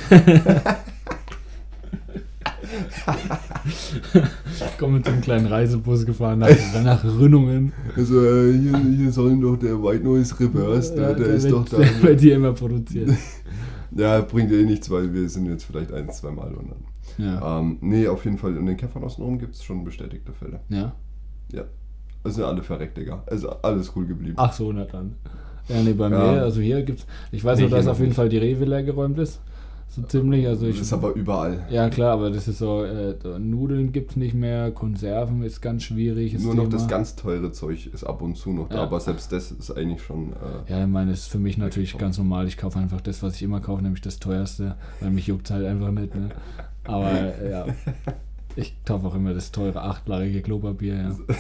[4.79, 6.49] Kommen mit so einem kleinen Reisebus gefahren nach,
[6.83, 7.73] nach Rünnungen.
[7.97, 11.65] Also, äh, hier, hier sollen doch der White Noise Reverse, der, der, ist wird, doch
[11.69, 11.77] da.
[11.79, 13.11] der bei dir immer produziert.
[13.97, 16.85] Ja, bringt eh nichts, weil wir sind jetzt vielleicht ein, zwei Mal und dann.
[17.25, 17.61] Ja.
[17.61, 20.61] Ähm, nee, auf jeden Fall in den Kämpfern außenrum gibt es schon bestätigte Fälle.
[20.69, 20.93] ja.
[21.53, 21.63] Ja.
[22.25, 23.23] Also sind alle verreckt, Digga.
[23.27, 24.35] Also alles cool geblieben.
[24.37, 25.15] Ach so, na dann.
[25.69, 26.33] Ja, nee, bei Ja.
[26.33, 27.07] mir, also hier gibt's.
[27.31, 28.17] Ich weiß Nee, nur, dass auf noch jeden nicht.
[28.17, 29.41] Fall die Rewe leer geräumt ist.
[29.97, 30.47] So ziemlich.
[30.47, 30.77] Also ich.
[30.77, 31.67] das ist aber überall.
[31.71, 36.39] ja, klar, aber das ist so, äh, Nudeln gibt's nicht mehr, Konserven ist ganz schwierig.
[36.39, 36.77] Nur noch Thema.
[36.77, 38.83] das ganz teure Zeug ist ab und zu noch da, Ja.
[38.83, 40.33] aber selbst das ist eigentlich schon.
[40.35, 42.47] Äh, Ja, ich meine, das ist für mich natürlich ganz normal.
[42.47, 45.65] Ich kaufe einfach das, was ich immer kaufe, nämlich das teuerste, weil mich juckt halt
[45.67, 46.15] einfach nicht.
[46.15, 46.29] Ne?
[46.85, 47.67] Aber äh, ja,
[48.55, 50.95] ich kaufe auch immer das teure achtlarige Klopapier.
[50.95, 51.17] Ja.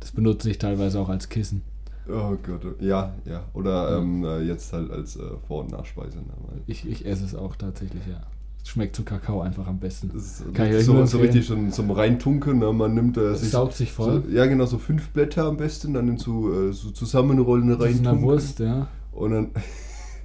[0.00, 1.62] Das benutze ich teilweise auch als Kissen.
[2.08, 3.44] Oh Gott, ja, ja.
[3.52, 6.18] Oder ähm, äh, jetzt halt als äh, Vor- und Nachspeise.
[6.18, 6.24] Ne?
[6.66, 8.20] Ich, ich esse es auch tatsächlich, ja.
[8.62, 10.10] Es schmeckt zu Kakao einfach am besten.
[10.12, 12.58] das ist Kann ich so, so richtig schon zum Reintunken.
[12.58, 12.72] Ne?
[12.72, 14.24] Man nimmt äh, sich saugt sich voll.
[14.26, 17.78] So, ja, genau, so fünf Blätter am besten, dann in so, äh, so zusammenrollen Das
[17.78, 18.22] ist eine reintunken.
[18.22, 18.88] Wurst, ja.
[19.12, 19.50] Und dann.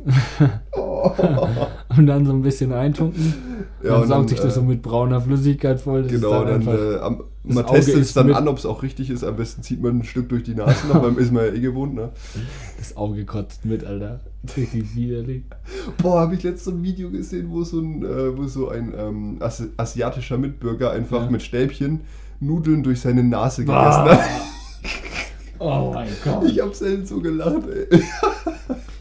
[0.71, 1.11] oh.
[1.97, 3.33] Und dann so ein bisschen eintunken.
[3.83, 6.03] Ja, dann und saugt dann, sich das äh, so mit brauner Flüssigkeit voll.
[6.03, 9.09] Genau, dann, einfach- äh, am, man testet es dann mit- an, ob es auch richtig
[9.09, 9.23] ist.
[9.23, 11.59] Am besten zieht man ein Stück durch die Nase, noch, beim ist man ja eh
[11.59, 11.93] gewohnt.
[11.95, 12.11] Ne?
[12.79, 14.19] das Auge kotzt mit, Alter.
[14.57, 15.43] Richtig widerlich.
[16.01, 19.37] Boah, habe ich letztens ein Video gesehen, wo so ein, äh, wo so ein ähm,
[19.39, 21.29] Asi asiatischer Mitbürger einfach Ja.
[21.31, 22.01] mit Stäbchen
[22.39, 24.09] Nudeln durch seine Nase gegessen Ah.
[24.09, 24.19] hat.
[25.59, 26.43] Oh mein Gott.
[26.49, 28.01] Ich hab selten so gelacht, ey.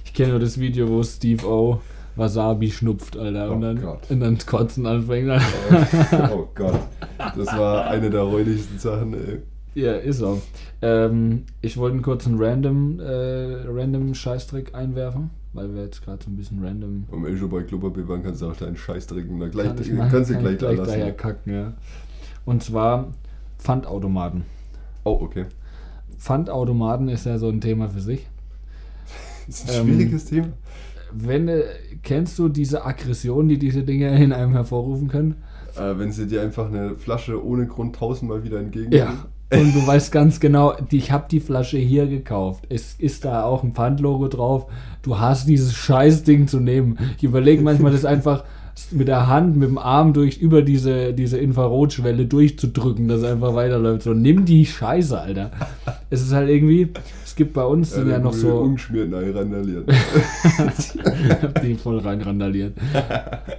[0.05, 1.81] Ich kenne nur das Video, wo Steve O
[2.16, 3.51] Wasabi schnupft, Alter.
[3.51, 4.11] und, Oh dann, Gott.
[4.11, 5.31] und dann kotzen anfängt.
[5.31, 6.31] Alter.
[6.35, 6.81] Oh Gott.
[7.18, 9.38] Das war eine der räudigsten Sachen, ey.
[9.75, 10.40] ja, ist so.
[10.83, 16.31] Ähm, ich wollte einen kurzen random, äh, random Scheißtrick einwerfen, weil wir jetzt gerade so
[16.31, 17.05] ein bisschen random.
[17.11, 19.38] Wir eh schon bei Klopapier waren, kannst du auch deinen Scheiß trinken.
[19.38, 20.90] Na, gleich, Kann ich kannst du kann gleich ich da lassen.
[20.90, 21.72] daher kacken, ja.
[22.44, 23.09] Und zwar
[23.59, 24.42] Pfandautomaten.
[25.05, 25.46] Oh, okay.
[26.18, 28.27] Pfandautomaten ist ja so ein Thema für sich.
[29.46, 30.48] Das ist ein Ähm, schwieriges Thema.
[31.14, 31.62] Wenn, äh,
[32.03, 35.37] kennst du diese Aggression, die diese Dinge in einem hervorrufen können?
[35.77, 38.92] Äh, wenn sie dir einfach eine Flasche ohne Grund tausendmal wieder entgegen.
[38.92, 39.27] Ja.
[39.53, 42.64] Und du weißt ganz genau, ich habe die Flasche hier gekauft.
[42.70, 44.66] Es ist da auch ein Pfandlogo drauf.
[45.03, 46.98] Du hast dieses Scheißding zu nehmen.
[47.18, 48.44] Ich überlege manchmal, das einfach
[48.90, 53.55] mit der Hand, mit dem Arm durch über diese, diese Infrarotschwelle durchzudrücken, dass er einfach
[53.55, 54.03] weiterläuft.
[54.03, 55.51] So, nimm die Scheiße, Alter.
[56.12, 56.88] Es ist halt irgendwie,
[57.25, 58.59] es gibt bei uns sind ja, noch so.
[58.59, 59.90] Ungeschmiert randaliert.
[61.42, 62.75] hab die voll rein randaliert.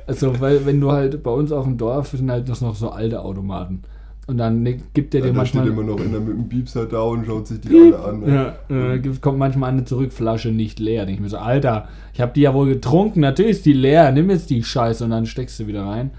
[0.05, 2.89] Also, weil, wenn du halt bei uns auf dem Dorf sind halt das noch so
[2.89, 3.81] alte Automaten.
[4.27, 5.63] Und dann ne- gibt der Ja, dir manchmal.
[5.65, 7.95] steht immer noch einer mit dem Piepser da und schaut sich die Piep.
[7.95, 8.19] alle an.
[8.19, 8.53] Ne?
[8.69, 11.07] Ja, kommt manchmal eine Zurückflasche nicht leer.
[11.07, 14.11] Denk ich mir so, Alter, ich habe die ja wohl getrunken, natürlich ist die leer,
[14.11, 16.11] nimm jetzt die Scheiße und dann steckst du wieder rein.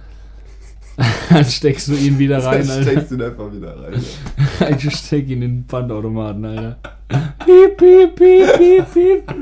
[1.31, 2.91] dann steckst du ihn wieder rein, Dann Alter.
[2.91, 3.95] steckst du ihn einfach wieder rein.
[4.61, 4.69] Ja.
[4.77, 6.77] Ich steck ihn in den Pfandautomaten, Alter.
[7.45, 9.35] Piep, piep, piep, piep, piep.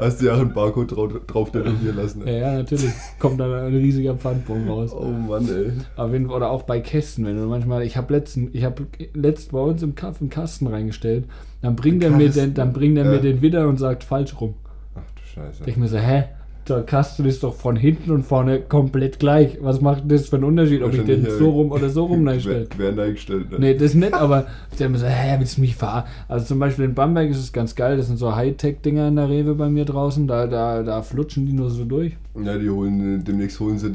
[0.00, 2.20] Hast du ja auch einen Barcode drauf, drauf tätowieren lassen.
[2.20, 2.40] Ja, Ne?
[2.40, 2.90] ja, natürlich.
[3.20, 4.92] Kommt dann ein riesiger Pfandbon raus.
[4.92, 5.70] Oh Mann, ey.
[5.96, 8.86] Auf jeden Fall, oder auch bei Kästen, wenn du manchmal, ich habe letzten, ich habe
[9.12, 11.26] letzt bei uns im Kaff einen Kasten reingestellt,
[11.62, 13.10] dann bringt er mir den, dann bringt er Ja.
[13.12, 14.54] mir den wieder und sagt falsch rum.
[14.96, 15.62] Ach du Scheiße.
[15.66, 16.24] Ich mir so, hä?
[16.68, 19.58] Der Kasten ist doch von hinten und vorne komplett gleich.
[19.60, 22.26] Was macht das für einen Unterschied, ob ich den so ja, rum oder so rum
[22.28, 22.66] reinstelle?
[22.76, 23.58] Wer, wer eingestellt, ne?
[23.58, 24.46] Nee, das nicht, aber
[24.78, 26.10] der mir so, hä, willst du mich verarschen?
[26.26, 29.28] Also zum Beispiel in Bamberg ist es ganz geil, das sind so Hightech-Dinger in der
[29.28, 32.16] Rewe bei mir draußen, da, da, da flutschen die nur so durch.
[32.42, 33.90] Ja, die holen, demnächst holen sie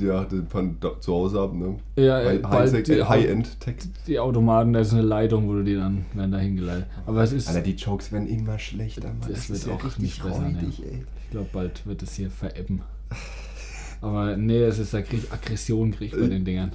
[0.47, 1.75] Pfand da- zu Hause ab, ne?
[1.97, 3.75] Ja, die, High-End-Tech.
[4.07, 6.85] die Automaten, da ist eine Leitung, wo du die dann, werden da hingeleitet.
[7.05, 9.29] Aber es ist, Alter, die Jokes werden immer schlechter, Mann.
[9.29, 11.03] Das ist wird auch richtig nicht besser, räudig, ey.
[11.29, 12.81] Ich glaube, bald wird es hier verebben.
[14.01, 16.71] Aber nee, es ist, da krieg ich Aggression krieg ich bei den Dingern.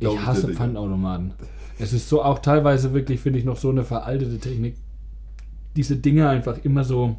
[0.00, 0.48] Glaub Ich hasse.
[0.48, 1.34] Pfandautomaten.
[1.78, 4.76] Es ist so auch teilweise wirklich, finde ich, noch so eine veraltete Technik.
[5.76, 7.18] Diese Dinger einfach immer so,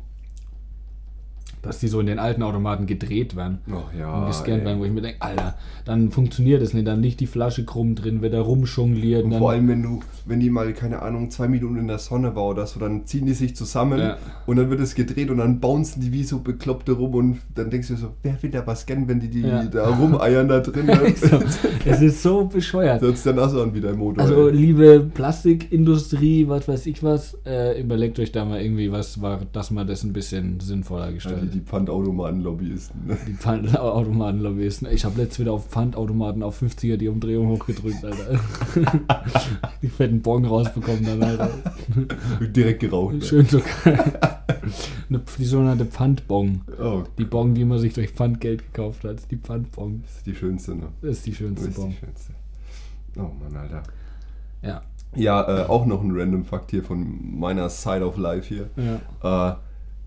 [1.63, 4.13] dass die so in den alten Automaten gedreht werden Ach ja.
[4.13, 4.65] und gescannt ey.
[4.65, 7.95] werden, wo ich mir denke, Alter, dann funktioniert das nicht, dann liegt die Flasche krumm
[7.95, 9.23] drin, wird da rumjongliert.
[9.23, 11.97] Und dann, vor allem, wenn du, wenn die mal, keine Ahnung, zwei Minuten in der
[11.99, 14.17] Sonne war oder so, dann ziehen die sich zusammen Ja.
[14.45, 17.69] und dann wird es gedreht und dann bouncen die wie so Bekloppte rum und dann
[17.69, 19.63] denkst du so, wer will da was scannen, wenn die, die Ja.
[19.63, 20.89] da rumeiern da drin.
[21.15, 21.39] So,
[21.85, 23.01] es ist so bescheuert.
[23.01, 24.23] Sich dann auch so an wie dein Motor.
[24.23, 24.55] Also, ey.
[24.55, 29.71] liebe Plastikindustrie, was weiß ich was, äh, überlegt euch da mal irgendwie was, war, dass
[29.71, 31.52] man das ein bisschen sinnvoller gestaltet.
[31.53, 33.07] Die Pfandautomaten-Lobbyisten.
[33.07, 33.17] Ne?
[33.27, 34.87] Die Pfandautomaten-Lobbyisten.
[34.91, 38.39] Ich habe letztes wieder auf Pfandautomaten auf 50er die Umdrehung hochgedrückt, Alter.
[39.81, 41.49] die fetten Bon rausbekommen dann, Alter.
[42.55, 43.15] Direkt geraucht.
[43.15, 43.21] Ne?
[43.21, 43.61] Schön so.
[45.09, 46.61] Eine- die sogenannte Pfandbong.
[46.81, 49.17] Oh, Die Bon, die man sich durch Pfandgeld gekauft hat.
[49.31, 50.01] Die Pfandbong.
[50.05, 50.87] das ist die schönste, ne?
[51.01, 51.89] Das ist die Das schönste ist Bon.
[51.89, 52.33] die schönste.
[53.17, 53.83] Oh Mann, Alter.
[54.61, 54.81] Ja.
[55.15, 58.69] Ja, äh, auch noch ein random Fakt hier von meiner Side of Life hier.
[59.21, 59.51] Ja.
[59.51, 59.55] Äh,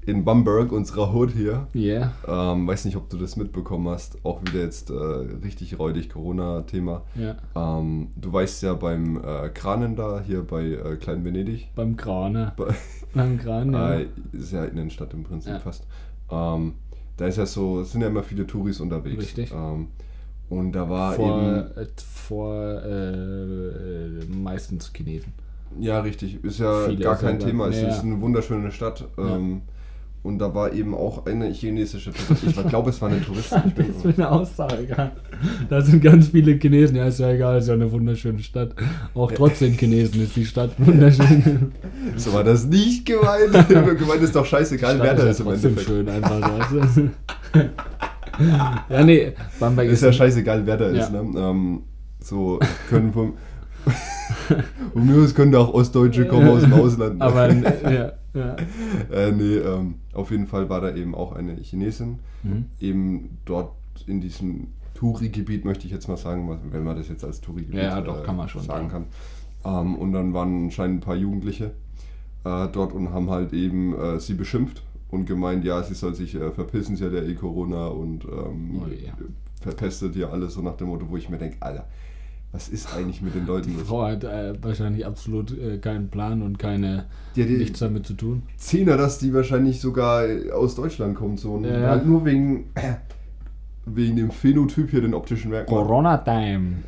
[0.06, 2.12] in Bamberg, unserer Hood hier, Yeah.
[2.28, 7.02] ähm, weiß nicht, ob du das mitbekommen hast, auch wieder jetzt äh, richtig räudig Corona-Thema.
[7.16, 7.36] Ja.
[7.56, 12.52] Ähm, du weißt ja beim äh, Kranen da, hier bei äh, Klein Venedig, Beim Krane.
[12.56, 12.72] bei,
[13.14, 13.94] Beim Krane, ja.
[13.98, 15.58] äh, ist ja Innenstadt im Prinzip Ja.
[15.58, 15.86] fast.
[16.30, 16.74] Ähm,
[17.16, 19.22] da ist ja so, es sind ja immer viele Touris unterwegs.
[19.22, 19.52] Richtig.
[19.52, 19.88] Ähm,
[20.48, 21.56] und da war vor, eben.
[21.76, 25.32] äh, vor äh, meistens Chinesen.
[25.80, 26.42] Ja, richtig.
[26.44, 27.38] Ist ja Viele gar kein.
[27.40, 27.66] Thema.
[27.68, 28.02] Es Ja, ist ja.
[28.02, 29.04] eine wunderschöne Stadt.
[29.18, 29.62] Ähm,
[30.22, 32.50] und da war eben auch eine chinesische Touristin.
[32.56, 33.62] Ich glaube, es war eine Touristin.
[33.66, 34.86] Ich bin, Das ist eine Aussage.
[34.88, 35.12] ja.
[35.68, 36.96] Da sind ganz viele Chinesen.
[36.96, 38.70] Ja, ist ja egal, ist ja eine wunderschöne Stadt.
[39.14, 41.72] Auch trotzdem Chinesen ist die Stadt wunderschön.
[42.16, 43.52] so war das nicht gemeint.
[43.68, 45.88] gemeint ist doch scheißegal, wer Stadt da ist ist ja im trotzdem Endeffekt.
[45.88, 46.58] schön einfach.
[46.58, 47.10] Weißt du?
[48.90, 51.02] ja, nee, Bamberg Ist ja scheißegal, wer da Ja.
[51.04, 51.12] ist.
[51.12, 51.18] Ne?
[51.36, 51.82] Ähm,
[52.20, 53.34] so können vom.
[54.92, 57.18] Von mir können da auch Ostdeutsche kommen aus dem Ausland.
[57.18, 57.24] ne?
[57.24, 58.56] Aber ja, ja.
[59.10, 62.18] äh, nee, ähm, auf jeden Fall war da eben auch eine Chinesin.
[62.42, 62.66] Mhm.
[62.80, 63.72] Eben dort
[64.06, 68.00] in diesem Touri-Gebiet, möchte ich jetzt mal sagen, wenn man das jetzt als Touri-Gebiet Ja,
[68.00, 69.06] doch, kann man schon sagen sagen.
[69.64, 69.86] kann.
[69.86, 71.72] Ähm, und dann waren anscheinend ein paar Jugendliche
[72.44, 76.34] äh, dort und haben halt eben äh, sie beschimpft und gemeint, ja, sie soll sich
[76.34, 79.10] äh, verpissen, sie hat ja eh Corona und ähm, Oh je.
[79.60, 81.86] verpestet hier alles so nach dem Motto, wo ich mir denke, Alter,
[82.52, 83.86] was ist eigentlich mit den Leuten Die los?
[83.88, 88.14] Frau hat äh, wahrscheinlich absolut äh, keinen Plan und keine Die, die nichts damit zu
[88.14, 88.42] tun.
[88.56, 91.52] Zehner, dass die wahrscheinlich sogar aus Deutschland kommt, so.
[91.52, 91.90] Und Ja, ja.
[91.90, 92.70] halt nur wegen,
[93.84, 95.82] wegen dem Phänotyp hier, den optischen Merkmal.
[95.84, 96.78] Corona-Time.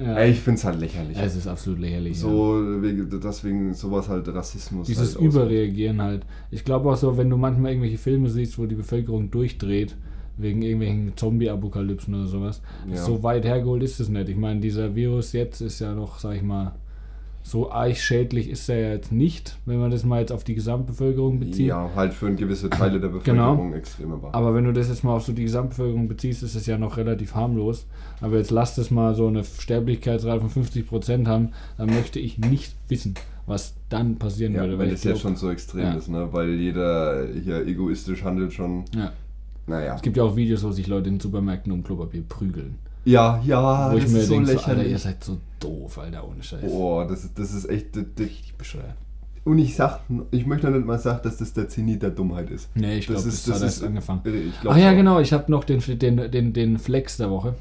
[0.00, 0.16] Ja.
[0.16, 1.16] Ey, ich find's halt lächerlich.
[1.20, 2.18] Es ist absolut lächerlich.
[2.18, 4.86] so, wegen, deswegen sowas halt Rassismus.
[4.86, 5.24] Dieses halt.
[5.24, 6.24] Überreagieren halt.
[6.50, 9.96] Ich glaube auch so, wenn du manchmal irgendwelche Filme siehst, wo die Bevölkerung durchdreht,
[10.38, 12.96] wegen irgendwelchen Zombie-Apokalypsen oder sowas, Ja.
[12.96, 14.28] so weit hergeholt ist es nicht.
[14.28, 16.72] Ich meine, dieser Virus jetzt ist ja noch, sag ich mal,
[17.42, 20.54] so arg schädlich ist er ja jetzt nicht, wenn man das mal jetzt auf die
[20.54, 21.68] Gesamtbevölkerung bezieht.
[21.68, 23.18] Ja, halt für gewisse Teile der Genau.
[23.52, 24.34] Bevölkerung extrem aber.
[24.34, 26.98] Aber wenn du das jetzt mal auf so die Gesamtbevölkerung beziehst, ist es ja noch
[26.98, 27.86] relativ harmlos.
[28.20, 32.74] Aber jetzt lass das mal so eine Sterblichkeitsrate von 50% haben, dann möchte ich nicht
[32.88, 33.14] wissen,
[33.46, 34.78] was dann passieren ja, würde.
[34.78, 35.94] weil es jetzt schon so extrem Ja.
[35.94, 36.28] ist, ne?
[36.32, 38.84] Weil jeder hier egoistisch handelt schon.
[38.94, 39.12] Ja.
[39.68, 39.94] Naja.
[39.96, 42.76] Es gibt ja auch Videos, wo sich Leute in Supermärkten um Klopapier prügeln.
[43.04, 44.92] Ja, ja, wo ich das mir ist so denke, so, Alter, lächerlich.
[44.92, 46.60] ihr seid so doof, Alter, ohne Scheiß.
[46.70, 47.96] Boah, das, ist- das ist echt.
[47.96, 48.94] Das, das, Richtig bescheuert.
[49.44, 50.00] und ich sag,
[50.30, 52.68] ich möchte nicht mal sagen, dass das der Zenit der Dummheit ist.
[52.74, 54.20] Nee, ich glaube, das, ist- hat das erst ist- angefangen.
[54.26, 57.54] Ich glaub Ach ja, genau, ich habe noch den, den, den, den Flex der Woche.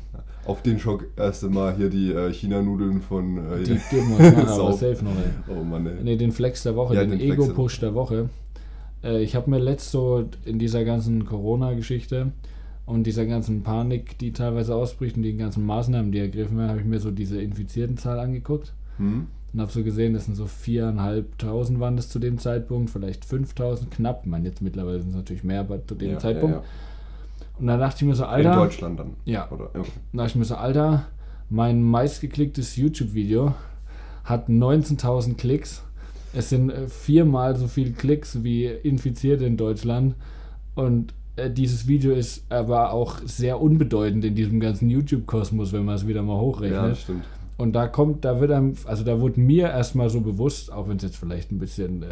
[0.46, 3.38] Auf den Schock erst einmal hier die äh, China-Nudeln von.
[3.38, 5.54] Äh, Die geben wir uns mal, aber safe noch, ey.
[5.56, 5.94] Oh Mann, ey.
[6.04, 8.30] Nee, den Flex der Woche, Ja, den, den Ego-Push der Woche.
[9.04, 12.32] Äh, ich habe mir letzt so in dieser ganzen Corona-Geschichte
[12.86, 16.80] und dieser ganzen Panik, die teilweise ausbricht und die ganzen Maßnahmen, die ergriffen werden, habe
[16.80, 19.28] ich mir so diese Infiziertenzahl angeguckt Hm?
[19.54, 23.90] und habe so gesehen, das sind so 4.500 waren das zu dem Zeitpunkt, vielleicht 5.000
[23.92, 24.22] knapp.
[24.24, 26.56] Ich meine, jetzt mittlerweile sind es natürlich mehr, aber zu dem Ja, Zeitpunkt.
[26.58, 26.64] ja,
[27.60, 28.30] Und da dachte ich mir so, ja.
[28.30, 29.14] Alter, In Deutschland dann.
[29.26, 29.50] Ja.
[29.52, 29.90] Oder, okay.
[30.14, 31.06] da dachte ich mir so, Alter,
[31.50, 33.54] mein meistgeklicktes YouTube-Video
[34.24, 35.84] hat 19.000 Klicks.
[36.34, 40.16] Es sind äh, viermal so viele Klicks wie Infizierte in Deutschland.
[40.76, 45.96] Und äh, dieses Video ist aber auch sehr unbedeutend in diesem ganzen YouTube-Kosmos, wenn man
[45.96, 46.92] es wieder mal Ja, hochrechnet.
[46.92, 47.24] das stimmt.
[47.58, 50.98] Und da kommt, da wird einem, also da wurde mir erstmal so bewusst, auch wenn
[50.98, 52.08] es jetzt vielleicht ein bisschen äh,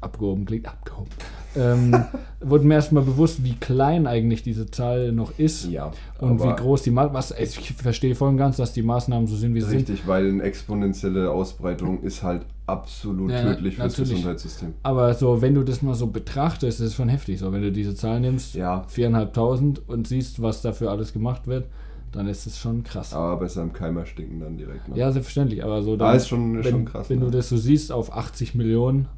[0.00, 1.10] abgehoben klingt, abgehoben,
[1.56, 2.04] ähm,
[2.40, 5.68] wurde mir erstmal bewusst, wie klein eigentlich diese Zahl noch ist.
[5.68, 5.92] Ja.
[6.20, 9.54] Und wie groß die Maßnahmen, ich verstehe voll und ganz, dass die Maßnahmen so sind,
[9.54, 9.78] wie sie sind.
[9.90, 14.10] Richtig, weil eine exponentielle Ausbreitung ist halt absolut Ja, tödlich fürs natürlich.
[14.18, 14.74] Gesundheitssystem.
[14.82, 17.38] Aber so, wenn du das mal so betrachtest, ist es schon heftig.
[17.38, 18.84] So, wenn du diese Zahl nimmst, Ja.
[18.88, 21.66] 4.500 und siehst, was dafür alles gemacht wird,
[22.12, 23.12] dann ist es schon krass.
[23.12, 24.88] Aber besser im Keim erstinken dann direkt.
[24.88, 24.96] Ne?
[24.96, 25.62] Ja, selbstverständlich.
[25.64, 27.26] Aber so, Ah, ist schon- wenn, schon krass, Wenn ne?
[27.26, 29.08] du das so siehst auf 80 Millionen,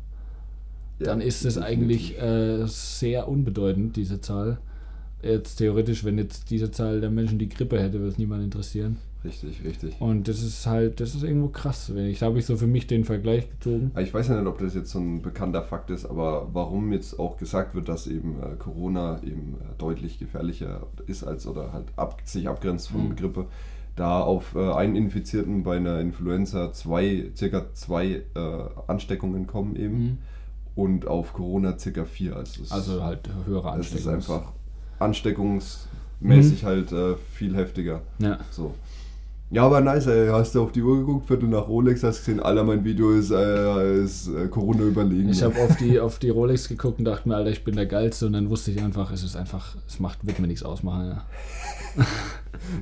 [0.98, 4.58] Ja, dann ist es eigentlich äh, sehr unbedeutend, diese Zahl.
[5.22, 8.96] Jetzt theoretisch, wenn jetzt diese Zahl der Menschen die Grippe hätte, würde es niemand interessieren.
[9.22, 10.00] Richtig, richtig.
[10.00, 11.94] Und das ist halt, das ist irgendwo krass.
[11.94, 13.90] Wenn ich, habe ich so für mich den Vergleich gezogen.
[13.98, 17.18] Ich weiß ja nicht, ob das jetzt so ein bekannter Fakt ist, aber warum jetzt
[17.18, 21.86] auch gesagt wird, dass eben äh, Corona eben äh, deutlich gefährlicher ist als oder halt
[21.96, 23.16] ab, sich abgrenzt von Mhm.
[23.16, 23.46] Grippe,
[23.96, 29.98] da auf äh, einen Infizierten bei einer Influenza zwei, circa zwei äh, Ansteckungen kommen eben
[30.02, 30.18] Mhm.
[30.76, 32.36] und auf Corona circa vier.
[32.36, 33.98] Also, Also halt höhere es Ansteckung.
[33.98, 34.52] ist einfach
[34.98, 38.00] ansteckungsmäßig halt äh, viel heftiger.
[38.18, 38.38] Ja.
[38.50, 38.74] So.
[39.52, 40.28] Ja, aber nice, ey.
[40.28, 43.32] Hast du auf die Uhr geguckt, Viertel nach Rolex, hast gesehen, Alter, mein Video ist,
[43.32, 45.28] äh, ist äh, Corona überlegen.
[45.28, 47.86] Ich habe auf die, auf die Rolex geguckt und dachte mir, Alter, ich bin der
[47.86, 48.26] Geilste.
[48.26, 51.08] Und dann wusste ich einfach, es ist einfach, es macht, wird mir nichts ausmachen.
[51.08, 51.24] Ja.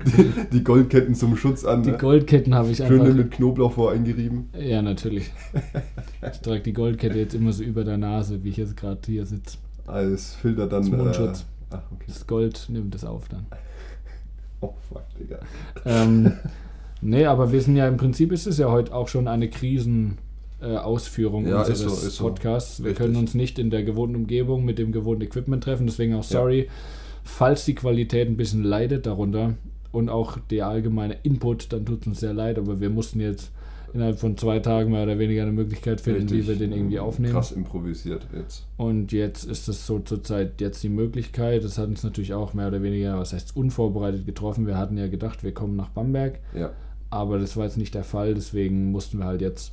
[0.04, 1.82] die, die Goldketten zum Schutz an.
[1.82, 1.96] Die ne?
[1.96, 3.14] Goldketten habe ich Schön einfach.
[3.14, 4.50] mit Knoblauch voreingerieben.
[4.58, 5.30] Ja, natürlich.
[6.20, 9.24] Ich trage die Goldkette jetzt immer so über der Nase, wie ich jetzt gerade hier
[9.24, 9.56] sitze.
[9.86, 10.82] Als Filter dann.
[10.82, 11.40] Als Mundschutz.
[11.70, 12.04] Äh, ach, okay.
[12.08, 13.46] Das Gold nimmt es auf dann.
[14.60, 15.38] Oh, fuck, Digga.
[15.84, 16.32] ähm,
[17.00, 20.18] nee, aber wir sind ja im Prinzip ist es ja heute auch schon eine Krisenausführung
[20.60, 22.24] äh, Ausführung Ja, ist unseres so, ist so.
[22.24, 22.80] Podcasts.
[22.80, 23.06] Wir Richtig.
[23.06, 26.68] können uns nicht in der gewohnten Umgebung mit dem gewohnten Equipment treffen, deswegen auch sorry,
[27.22, 29.54] falls die Qualität ein bisschen leidet darunter
[29.92, 33.52] und auch der allgemeine Input, dann tut es uns sehr leid, aber wir mussten jetzt
[33.94, 37.02] innerhalb von zwei Tagen mehr oder weniger eine Möglichkeit finden, wie wir den irgendwie ähm,
[37.02, 37.32] aufnehmen.
[37.32, 38.66] Krass improvisiert jetzt.
[38.76, 41.64] Und jetzt ist es so zurzeit jetzt die Möglichkeit.
[41.64, 44.66] Das hat uns natürlich auch mehr oder weniger, was heißt unvorbereitet getroffen.
[44.66, 46.70] Wir hatten ja gedacht, wir kommen nach Bamberg, Ja.
[47.10, 48.34] aber das war jetzt nicht der Fall.
[48.34, 49.72] Deswegen mussten wir halt jetzt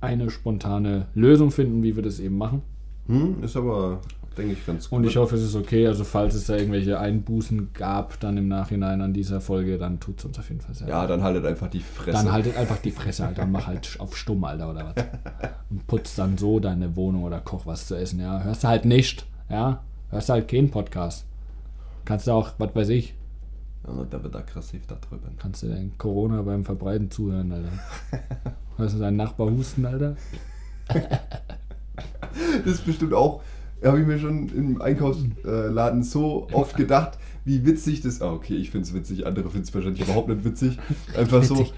[0.00, 2.62] eine spontane Lösung finden, wie wir das eben machen.
[3.06, 4.00] Hm, ist aber,
[4.34, 4.98] denke ich, ganz gut.
[4.98, 5.86] Und ich hoffe, es ist okay.
[5.86, 10.18] Also falls es da irgendwelche Einbußen gab, dann im Nachhinein an dieser Folge, dann tut
[10.18, 10.88] es uns auf jeden Fall sehr.
[10.88, 12.12] Ja, dann haltet einfach die Fresse.
[12.24, 13.46] Dann haltet einfach die Fresse, Alter.
[13.46, 15.04] Mach halt auf stumm, Alter, oder was.
[15.70, 18.42] Und putz dann so deine Wohnung oder koch was zu essen, ja.
[18.42, 19.82] Hörst du halt nicht, ja.
[20.10, 21.24] Hörst du halt keinen Podcast.
[22.04, 23.14] Kannst du auch, was weiß ich,
[23.86, 25.36] Ja, der wird aggressiv da drüben.
[25.38, 27.70] kannst du den Corona beim Verbreiten zuhören, Alter.
[28.76, 30.16] Hörst du deinen Nachbar husten, Alter?
[32.64, 33.40] Das ist bestimmt auch,
[33.84, 38.22] habe ich mir schon im Einkaufsladen so oft gedacht, wie witzig das.
[38.22, 40.78] Ah, okay, ich finde es witzig, andere finden es wahrscheinlich überhaupt nicht witzig.
[41.16, 41.74] Einfach so, Witzig.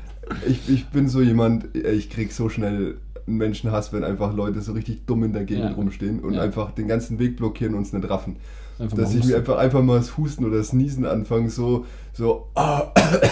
[0.46, 2.96] ich, ich bin so jemand, ich krieg so schnell
[3.26, 5.74] einen Menschenhass, wenn einfach Leute so richtig dumm in der Gegend Ja.
[5.74, 6.42] rumstehen und Ja.
[6.42, 8.36] einfach den ganzen Weg blockieren und uns nicht raffen.
[8.78, 11.86] Einfach Dass ich mir einfach, einfach mal das Husten oder das Niesen anfange, so,
[12.16, 12.84] so, ah,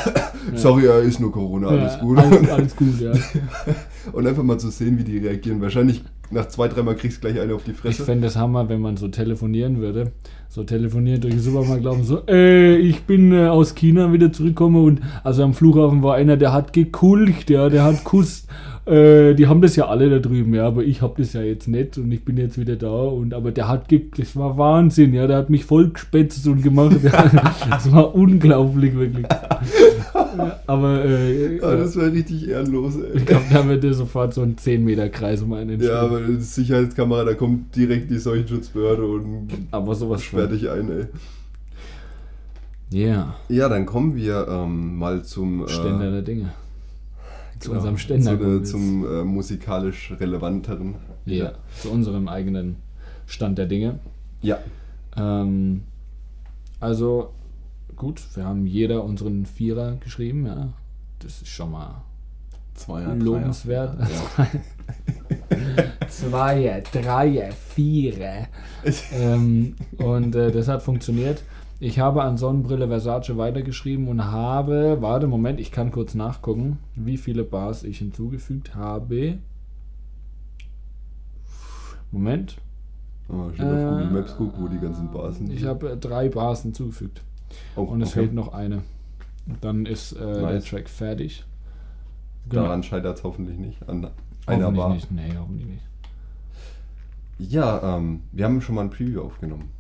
[0.55, 2.19] sorry, ja, ist nur Corona, alles Ja, gut.
[2.19, 3.13] Alles, alles gut, ja.
[4.13, 5.63] Und einfach mal zu sehen, wie die reagieren.
[5.63, 8.05] Wahrscheinlich nach zwei, dreimal kriegst du gleich eine auf die Ich Fresse.
[8.05, 10.13] fände es Hammer, wenn man so telefonieren würde.
[10.51, 14.85] So telefonieren durch den Supermarkt glauben so, äh, ich bin äh, aus China wieder zurückgekommen
[14.85, 18.49] und also am Flughafen war einer, der hat gekulcht, ja, der hat kusst.
[18.87, 21.69] Äh, die haben das ja alle da drüben, ja, aber ich habe das ja jetzt
[21.69, 23.87] nicht und ich bin jetzt wieder da und aber der hat
[24.19, 26.97] das war Wahnsinn, ja, der hat mich voll gespetzt und gemacht.
[27.71, 29.27] das war unglaublich wirklich.
[29.29, 33.17] Ja, aber äh, Ja, das wäre richtig ehrenlos, ey.
[33.19, 35.97] ich glaube, da wird dir sofort so ein 10 Meter Kreis um einen Ja, entstehen.
[35.97, 41.07] aber die Sicherheitskamera, da kommt direkt die Seuchenschutzbehörde und aber sowas sperrt dich ein, ey.
[42.91, 43.35] Ja.
[43.49, 45.67] Ja, dann kommen wir ähm, mal zum.
[45.69, 46.51] Ständer der Dinge.
[47.59, 48.39] Zu genau, unserem Ständer.
[48.39, 50.97] zu, zum äh, musikalisch relevanteren.
[51.25, 52.77] ja, zu unserem eigenen
[53.27, 53.99] Stand der Dinge.
[54.43, 54.59] Ja.
[55.17, 55.83] Ähm,
[56.81, 57.31] also,
[57.97, 60.69] gut, wir haben jeder unseren Vierer geschrieben, ja.
[61.21, 62.03] Das ist schon mal
[62.75, 63.97] Zweier, lobenswert.
[64.37, 64.49] Dreier,
[66.09, 68.49] Zweier, Dreier, Vierer.
[69.13, 71.43] ähm, und äh, das hat funktioniert.
[71.81, 77.17] Ich habe an Sonnenbrille Versace weitergeschrieben und habe, warte, Moment, ich kann kurz nachgucken, wie
[77.17, 79.39] viele Bars ich hinzugefügt habe.
[82.11, 82.57] Moment.
[83.29, 85.53] Oh, ich habe auf Äh, Google Maps guckt, wo die ganzen Bars sind.
[85.53, 87.23] Ich habe äh, drei Bars hinzugefügt.
[87.77, 88.21] Oh, Und es okay.
[88.21, 88.83] fehlt noch eine.
[89.61, 90.65] Dann ist äh, der Nice.
[90.65, 91.45] Track fertig.
[92.47, 93.79] Daran scheitert es hoffentlich nicht.
[93.89, 94.09] An
[94.47, 94.95] einer Bar.
[94.95, 95.11] nicht.
[95.11, 95.83] Nee, hoffentlich nicht.
[97.39, 99.71] Ja, ähm, wir haben schon mal ein Preview aufgenommen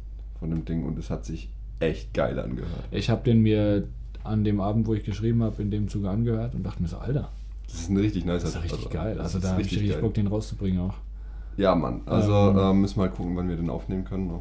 [0.40, 1.50] von dem Ding und es hat sich
[1.80, 2.84] echt geil angehört.
[2.90, 3.86] Ich habe den mir
[4.24, 6.96] an dem Abend, wo ich geschrieben habe, in dem Zuge angehört und dachte mir so,
[6.98, 7.28] Alter,
[7.66, 9.14] Das ist ein richtig nicer das ist richtig geil.
[9.16, 10.00] das Also da habe ich richtig geil.
[10.00, 10.94] Bock, den rauszubringen auch.
[11.56, 12.00] Ja, Mann.
[12.06, 14.32] Also Ähm, ähm, müssen wir mal gucken, wann wir den aufnehmen können.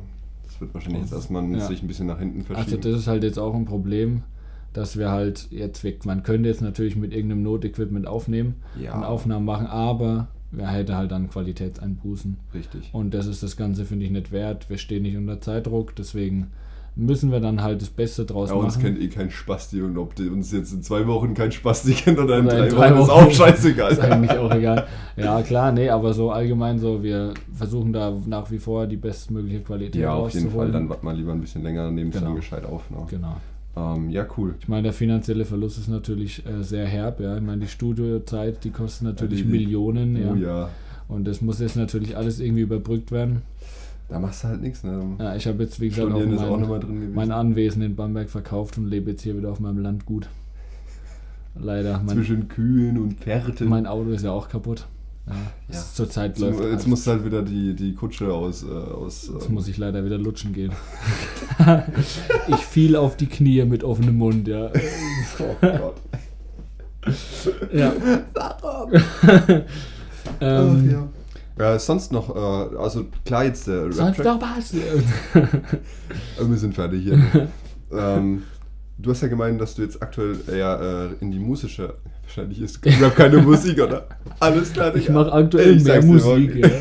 [0.53, 1.59] Das wird wahrscheinlich jetzt erstmal Ja.
[1.61, 2.81] sich ein bisschen nach hinten Also verschieben.
[2.81, 4.21] das ist halt jetzt auch ein Problem,
[4.71, 8.95] dass wir halt jetzt, wir- man könnte jetzt natürlich mit irgendeinem Notequipment aufnehmen Ja.
[8.95, 12.37] und Aufnahmen machen, aber wer hätte halt dann Qualitätseinbußen.
[12.53, 12.89] Richtig.
[12.93, 14.69] Und das ist das Ganze, finde ich, nicht wert.
[14.69, 16.47] Wir stehen nicht unter Zeitdruck, deswegen
[16.95, 18.83] müssen wir dann halt das Beste draus Ja, uns machen.
[18.95, 22.19] kennt eh kein Spasti und ob die uns jetzt in zwei Wochen kein Spasti kennt
[22.19, 23.91] oder in, Oder drei, in drei Wochen, ist auch scheißegal.
[23.93, 24.87] Ist eigentlich auch egal.
[25.17, 29.61] Ja, klar, nee, aber so allgemein so, wir versuchen da nach wie vor die bestmögliche
[29.61, 30.71] Qualität ja, auf jeden Fall.
[30.71, 32.27] Dann wart mal lieber ein bisschen länger, nehmen es Genau.
[32.27, 32.89] dann gescheit auf.
[32.91, 32.97] Ne?
[33.09, 33.37] Genau.
[33.75, 34.53] Ähm, ja, cool.
[34.59, 37.35] Ich meine, der finanzielle Verlust ist natürlich äh, sehr herb, ja.
[37.37, 40.31] Ich meine, die Studiozeit, die kostet natürlich die- die- Millionen, ja.
[40.31, 40.69] Oh ja.
[41.07, 43.41] Und das muss jetzt natürlich alles irgendwie überbrückt werden.
[44.13, 44.83] Da machst du halt nichts.
[44.83, 45.15] Ne?
[45.17, 48.29] Ja, ich habe jetzt, wie gesagt, auch Studieren ist auch mein, mein Anwesen in Bamberg
[48.29, 50.29] verkauft und lebe jetzt hier wieder auf meinem Landgut.
[51.55, 51.97] Leider.
[51.97, 53.67] Mein, Zwischen Kühen und Pferden.
[53.67, 54.85] mein Auto ist ja auch kapput.
[55.25, 55.33] Ja,
[55.73, 55.83] Ja.
[55.95, 56.85] Zurzeit jetzt, läuft jetzt alles.
[56.85, 58.61] musst du halt wieder die, die Kutsche aus.
[58.61, 60.73] Äh, aus Jetzt ähm, muss ich leider wieder lutschen gehen.
[62.49, 64.69] ich fiel auf die Knie mit offenem Mund, ja.
[65.39, 65.95] oh Gott.
[67.73, 67.93] ja.
[68.35, 68.85] Ach,
[70.39, 71.07] ähm, ja.
[71.57, 74.25] Ja, sonst noch, äh, also klar jetzt der Sonst Rap-Track.
[74.25, 74.73] noch was?
[74.73, 77.19] Äh, Wir sind fertig hier.
[77.91, 78.43] ähm,
[78.97, 81.95] du hast ja gemeint, dass du jetzt aktuell eher äh, in die musische.
[82.23, 84.07] Wahrscheinlich ist Rap keine Musik, oder?
[84.39, 86.55] Alles klar, Ich mache aktuell Ich mehr Musik.
[86.55, 86.69] Ja.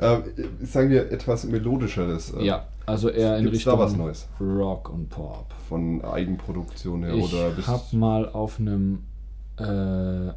[0.00, 0.22] Ähm,
[0.64, 2.34] sagen wir etwas melodischeres.
[2.34, 4.26] äh, ja, also eher in Richtung da was Neues?
[4.40, 5.54] Rock und Pop.
[5.68, 9.04] Von Eigenproduktion her Ich oder bist habe mal auf einem
[9.56, 9.62] äh,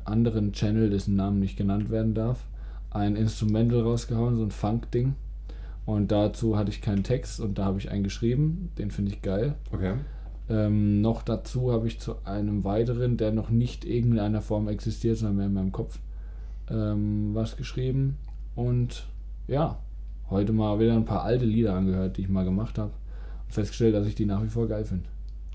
[0.06, 2.38] anderen Channel, dessen Namen nicht genannt werden darf,
[2.90, 5.16] ein Instrumental rausgehauen, so ein Funk-Ding.
[5.86, 8.72] Und dazu hatte ich keinen Text und da habe ich einen geschrieben.
[8.78, 9.56] Den finde ich geil.
[9.72, 9.94] Okay.
[10.50, 15.38] Ähm, noch dazu habe ich zu einem weiteren, der noch nicht irgendeiner Form existiert, sondern
[15.38, 16.00] mehr in meinem Kopf,
[16.70, 18.18] ähm, was geschrieben.
[18.56, 19.08] Und
[19.48, 19.80] ja,
[20.30, 22.92] heute mal wieder ein paar alte Lieder angehört, die ich mal gemacht habe.
[23.46, 25.06] Und festgestellt, dass ich die nach wie vor geil finde.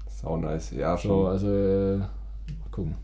[0.08, 0.70] Sau nice.
[0.72, 1.10] Ja, schon.
[1.10, 2.08] So, also, äh, mal
[2.70, 2.94] gucken.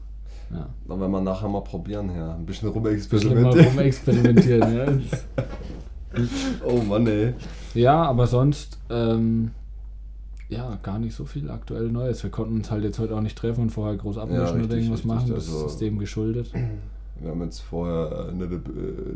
[0.50, 0.68] Ja.
[0.88, 2.34] Dann werden wir nachher mal probieren, ja.
[2.34, 3.68] Ein bisschen Bisschen mal rumexperimentieren.
[3.68, 4.76] rumexperimentieren.
[4.76, 5.44] ja.
[6.64, 7.34] oh Mann, ey.
[7.74, 9.50] ja, aber sonst, ähm,
[10.48, 12.22] ja, gar nicht so viel aktuell Neues.
[12.22, 14.78] Wir konnten uns halt jetzt heute auch nicht treffen und vorher groß abmischen oder richtig,
[14.78, 15.28] irgendwas machen.
[15.34, 16.50] Das also- ist dem geschuldet.
[17.20, 18.58] Wir haben jetzt vorher äh, nicht, äh,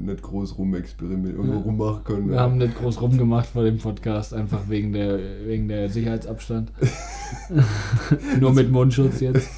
[0.00, 1.56] nicht groß rumexperimentiert Ja.
[1.56, 2.30] rummachen können.
[2.30, 6.72] Wir haben nicht groß rumgemacht vor dem Podcast, einfach wegen der, wegen der Sicherheitsabstand.
[8.40, 9.48] Nur mit Mundschutz jetzt.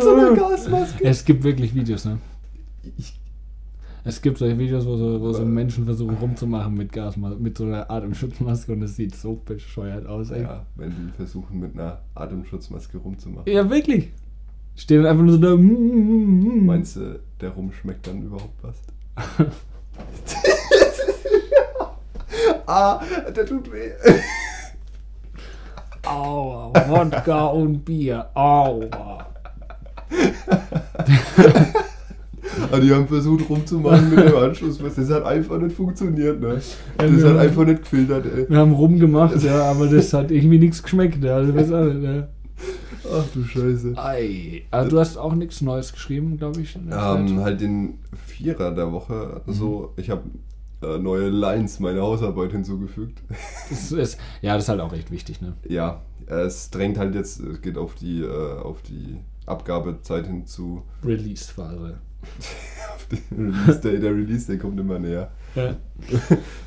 [0.00, 1.04] So eine Gasmaske.
[1.04, 2.18] Es gibt wirklich Videos, ne?
[2.96, 3.18] Ich,
[4.06, 7.64] Es gibt solche Videos, wo so, wo so Menschen versuchen rumzumachen mit Gasmaske, mit so
[7.64, 10.42] einer Atemschutzmaske und es sieht so bescheuert aus, ey.
[10.42, 13.50] ja, wenn die versuchen mit einer Atemschutzmaske rumzumachen.
[13.50, 14.10] Ja, wirklich.
[14.76, 15.56] Stehen dann einfach nur so da.
[15.56, 16.66] mm, mm, mm.
[16.66, 18.76] Meinst du, der Rum schmeckt dann überhaupt was?
[22.66, 23.00] ah,
[23.34, 23.90] der tut weh.
[26.06, 28.26] Aua, Wodka und Bier.
[28.34, 29.26] Aua.
[32.70, 35.00] Ah, die haben versucht rumzumachen mit dem Anschlussmaske.
[35.00, 36.60] Das hat einfach nicht funktioniert, ne?
[36.98, 38.48] Das Ja, hat einfach nicht gefiltert, ey.
[38.48, 41.22] Wir haben rumgemacht, ja, aber das hat irgendwie nichts geschmeckt.
[41.22, 42.28] Ja, also, weiß auch nicht, ja.
[43.12, 43.94] Ach du Scheiße.
[43.96, 44.62] Ei.
[44.70, 46.76] Aber du hast auch nichts Neues geschrieben, glaube ich.
[46.76, 49.42] Ähm, halt den Vierer der Woche.
[49.46, 49.52] Mhm.
[49.52, 50.22] So, ich habe
[50.98, 53.22] neue Lines meiner Hausarbeit hinzugefügt.
[53.70, 55.54] Das ist, ja, das ist halt auch echt wichtig, ne?
[55.66, 60.82] ja, es drängt halt jetzt, es geht auf die, äh, auf die Abgabezeit hinzu.
[61.04, 61.98] Release-Phase.
[63.36, 65.30] Release Day, der Release Day kommt immer näher.
[65.54, 65.76] Ja.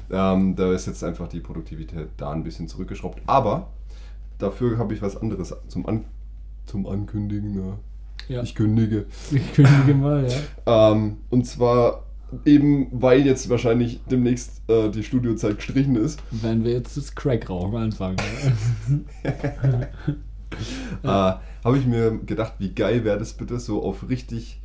[0.09, 3.21] Ähm, da ist jetzt einfach die Produktivität da ein bisschen zurückgeschraubt.
[3.25, 3.73] Aber
[4.37, 6.05] dafür habe ich was anderes zum, An
[6.65, 7.53] zum Ankündigen.
[7.53, 7.77] Ne?
[8.29, 8.41] Ja.
[8.41, 9.05] Ich kündige.
[9.31, 10.91] Ich kündige mal, ja.
[10.91, 12.06] Ähm, und zwar
[12.45, 17.75] eben, weil jetzt wahrscheinlich demnächst äh, die Studiozeit gestrichen ist, Wenn wir jetzt das Crack-Rauchen
[17.75, 18.17] anfangen.
[21.03, 24.61] äh, habe ich mir gedacht, wie geil wäre das bitte, so auf richtig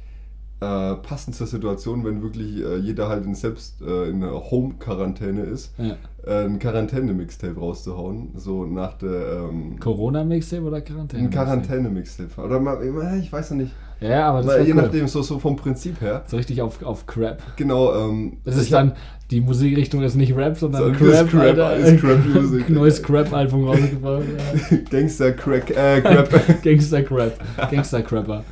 [0.63, 5.43] äh, passend zur Situation, wenn wirklich äh, jeder halt in selbst äh, in einer Home-Quarantäne
[5.43, 5.97] ist, ja.
[6.25, 11.25] äh, ein Quarantäne-Mixtape rauszuhauen, so nach der ähm, Corona-Mixtape oder Quarantäne?
[11.25, 12.41] ein Quarantäne-Mixtape.
[12.41, 12.81] Oder mal,
[13.19, 13.73] ich weiß noch nicht.
[14.03, 14.83] Ja, aber das ist je cool.
[14.83, 16.23] nachdem, so, so vom Prinzip her.
[16.27, 17.41] So richtig auf, auf Crap.
[17.57, 18.93] Genau, ähm, Das ist dann,
[19.31, 21.25] die Musikrichtung ist nicht Rap, sondern So, Crap.
[21.25, 21.77] ist Crap, Alter.
[21.77, 22.69] ist Crap-Musik.
[22.71, 24.25] Neues Crap-Album rausgebracht.
[24.91, 26.63] Gangster Crack, äh, Crap.
[26.63, 27.71] Gangster-Crap.
[27.71, 28.45] Gangster-Crapper.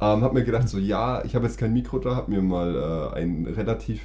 [0.00, 3.12] ähm, hab mir gedacht, so ja, ich habe jetzt kein Mikro da, hab mir mal
[3.14, 4.00] äh, ein relativ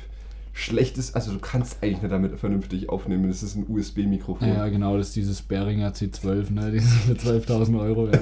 [0.54, 4.48] schlechtes, also du kannst eigentlich nicht damit vernünftig aufnehmen, das ist ein USB-Mikrofon.
[4.50, 6.72] Ja, genau, das ist dieses Behringer C12, ne?
[6.72, 8.20] Dieses für 12.000 Euro, ja.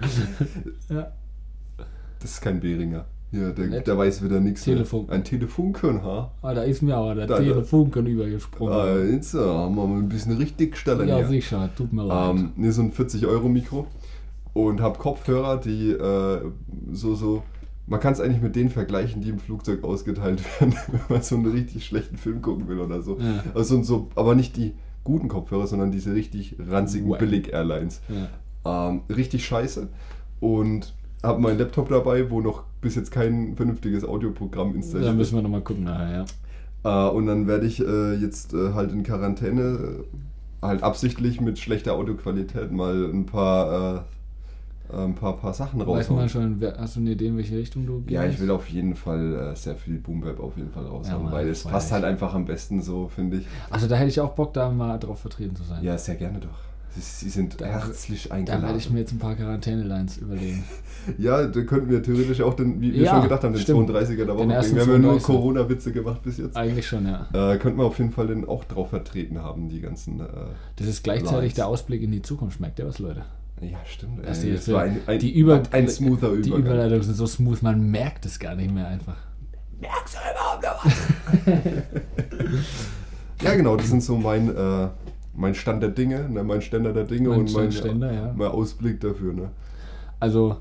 [0.88, 1.12] ja.
[2.20, 3.06] Das ist kein Behringer.
[3.30, 3.86] Ja, der, Nett.
[3.86, 4.64] der weiß wieder nichts.
[4.64, 5.08] Telefon.
[5.10, 6.32] Ein Telefunken, ha?
[6.40, 7.42] Ah, da ist mir aber der Da, da.
[7.42, 8.72] Telefunken übergesprungen.
[8.72, 11.06] Ah, jetzt äh, haben wir mal ein bisschen richtig gestellt.
[11.06, 11.26] ja, hier.
[11.26, 12.30] sicher, tut mir leid.
[12.30, 13.86] Ähm, ne, so ein 40-Euro-Mikro
[14.54, 16.40] und habe Kopfhörer, die äh,
[16.92, 17.42] so, so,
[17.86, 21.36] man kann es eigentlich mit denen vergleichen, die im Flugzeug ausgeteilt werden, wenn man so
[21.36, 23.18] einen richtig schlechten Film gucken will oder so.
[23.18, 23.44] Ja.
[23.54, 24.72] Also so, aber nicht die
[25.04, 27.10] guten Kopfhörer, sondern diese richtig ranzigen.
[27.18, 28.00] Billig-Airlines.
[28.08, 28.28] ja.
[28.68, 29.88] Ähm, richtig scheiße
[30.40, 30.92] und
[31.22, 35.16] habe meinen Laptop dabei, wo noch bis jetzt kein vernünftiges Audioprogramm installiert Da ist.
[35.18, 36.26] müssen wir nochmal gucken nachher,
[36.84, 37.08] ja.
[37.08, 40.04] Äh, und dann werde ich äh, jetzt äh, halt in Quarantäne, äh,
[40.62, 44.04] halt absichtlich mit schlechter Audioqualität mal ein paar,
[44.92, 46.60] äh, äh, ein paar, paar Sachen Weißt du mal raushauen.
[46.60, 48.10] schon, hast du eine Idee, in welche Richtung du gehst?
[48.12, 51.32] Ja, ich will auf jeden Fall äh, sehr viel Boombap auf jeden Fall raushauen, Mann,
[51.32, 53.46] weil es passt halt einfach am besten so, finde ich.
[53.70, 55.82] Also da hätte ich auch Bock, da mal drauf vertreten zu sein.
[55.82, 56.48] Ja, sehr gerne doch.
[57.00, 58.78] Sie, sind Da- herzlich Da werde eingeladen.
[58.78, 60.64] ich mir jetzt ein paar Quarantäne-Lines überlegen.
[61.18, 63.90] ja, da könnten wir theoretisch auch den, wie wir Ja, schon gedacht haben, den stimmt.
[63.90, 64.50] 32er der Woche bringen.
[64.74, 65.22] Wir haben ja nur 32er.
[65.22, 66.56] Corona-Witze gemacht bis jetzt.
[66.56, 67.26] Eigentlich schon, ja.
[67.32, 70.20] Äh, könnten wir auf jeden Fall den auch drauf vertreten haben, die ganzen.
[70.20, 70.24] Äh,
[70.76, 71.54] Das ist gleichzeitig Lines.
[71.54, 72.58] der Ausblick in die Zukunft.
[72.60, 73.22] Merkt ihr was, Leute?
[73.60, 74.24] Ja, stimmt.
[74.26, 76.66] Das ey, das war ein, ein, die Über ein smoother Die Übergang.
[76.66, 79.16] Überleitungen sind so smooth, man merkt es gar nicht mehr einfach.
[79.80, 81.62] Merkst du überhaupt noch was?
[83.42, 84.88] ja, genau, das sind so mein, äh,
[85.38, 88.34] mein Stand der Dinge, ne, mein Ständer der Dinge Mein und mein, Ständer, ja.
[88.36, 89.32] mein Ausblick dafür.
[89.32, 89.50] Ne?
[90.20, 90.56] Also,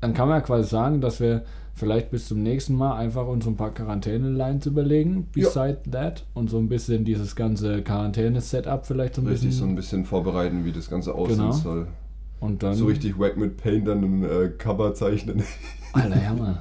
[0.00, 1.42] dann kann man ja quasi sagen, dass wir
[1.74, 5.46] vielleicht bis zum nächsten Mal einfach uns ein paar Quarantäne-Lines überlegen, Ja.
[5.48, 9.68] beside that, und so ein bisschen dieses ganze Quarantäne-Setup vielleicht so ein Richtig so bisschen.
[9.70, 11.52] ein bisschen vorbereiten, wie das Ganze aussehen Genau.
[11.52, 11.86] soll.
[12.40, 12.74] und dann.
[12.74, 15.42] So richtig wack mit Paint dann ein äh, Cover zeichnen.
[15.92, 16.58] Alter, ja, Mann.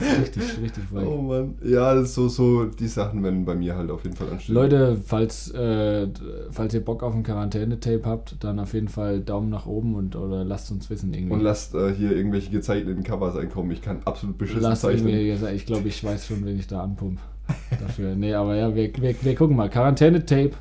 [0.00, 1.06] Richtig, richtig weit.
[1.06, 1.54] oh Mann.
[1.62, 4.54] Ja, so, so die Sachen werden bei mir halt auf jeden Fall anstehen.
[4.54, 6.08] Leute, falls, äh,
[6.50, 10.16] falls ihr Bock auf ein Quarantäne-Tape habt, dann auf jeden Fall Daumen nach oben und
[10.16, 11.34] oder lasst uns wissen irgendwie.
[11.34, 13.70] Und lasst äh, hier irgendwelche gezeichneten Covers einkommen.
[13.70, 15.14] Ich kann absolut beschissen Lasst zeichnen.
[15.54, 17.18] ich glaube, ich weiß schon, wen ich da anpump.
[17.80, 18.14] Dafür.
[18.14, 19.68] Nee, aber ja, wir, wir, wir gucken mal.
[19.68, 20.52] Quarantäne-Tape,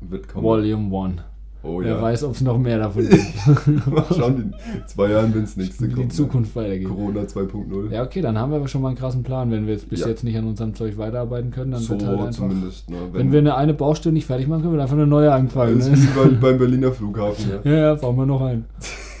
[0.00, 0.44] Wird kommen.
[0.44, 1.22] Volume 1.
[1.62, 2.02] Oh Wer ja.
[2.02, 3.86] weiß, ob es noch mehr davon gibt.
[3.86, 4.54] Mal schauen, in
[4.86, 5.98] zwei Jahren, wenn es nächste kommt.
[5.98, 6.88] die Zukunft weitergeht.
[6.88, 6.94] Ne?
[6.94, 7.90] Corona 2.0.
[7.92, 9.50] Ja, okay, dann haben wir aber schon mal einen krassen Plan.
[9.50, 10.08] Wenn wir jetzt bis Ja.
[10.08, 12.30] jetzt nicht an unserem Zeug weiterarbeiten können, dann so wird halt einfach.
[12.32, 12.88] zumindest.
[12.90, 12.96] Ne?
[13.12, 15.78] Wenn wir eine, eine Baustelle nicht fertig machen, können wir einfach eine neue anfangen.
[15.78, 16.08] das ist Ne?
[16.14, 17.50] wie beim, beim Berliner Flughafen.
[17.64, 17.70] Ja.
[17.70, 18.64] Ja, ja, bauen wir noch einen.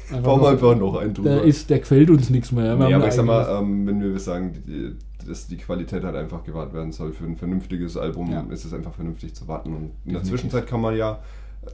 [0.08, 1.30] Einfach Bauen wir einfach noch einen drüber.
[1.30, 2.78] Der, ist, der gefällt uns nichts mehr.
[2.78, 4.92] Wir nee, aber ich sag mal, ähm, wenn wir sagen, die,
[5.28, 8.44] dass die Qualität halt einfach gewahrt werden soll für ein vernünftiges Album, Ja.
[8.48, 9.70] ist es einfach vernünftig zu warten.
[9.70, 10.28] Und in der Definitiv.
[10.30, 11.18] Zwischenzeit kann man ja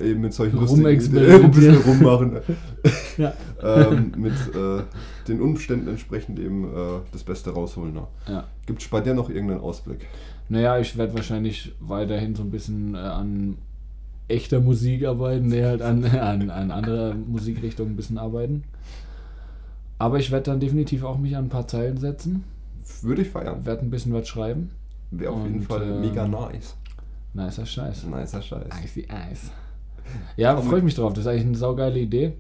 [0.00, 1.44] eben mit solchen Rumexperimentieren.
[1.44, 2.40] ein bisschen rummachen.
[3.18, 3.34] Ja.
[3.62, 4.82] ähm, mit äh,
[5.28, 7.92] den Umständen entsprechend eben äh, das Beste rausholen.
[7.92, 8.06] Ne?
[8.26, 8.44] Ja.
[8.64, 10.06] Gibt es bei dir noch irgendeinen Ausblick?
[10.48, 13.58] Naja, ich werde wahrscheinlich weiterhin so ein bisschen äh, an
[14.28, 18.64] echter Musik arbeiten, nee, halt an, an, an anderer Musikrichtung ein bisschen arbeiten.
[19.98, 22.44] Aber ich werde dann definitiv auch mich an ein paar Zeilen setzen,
[23.02, 23.64] Würde ich feiern.
[23.66, 24.70] werde ein bisschen was schreiben.
[25.10, 26.76] Wäre auf jeden Und, Fall äh, mega nice.
[27.34, 28.04] Nicer Scheiß.
[28.04, 28.68] Nicer Scheiß.
[28.84, 29.50] Icy Ice.
[30.36, 31.12] Ja, freue ich mich drauf.
[31.12, 32.34] Das ist eigentlich eine saugeile Idee.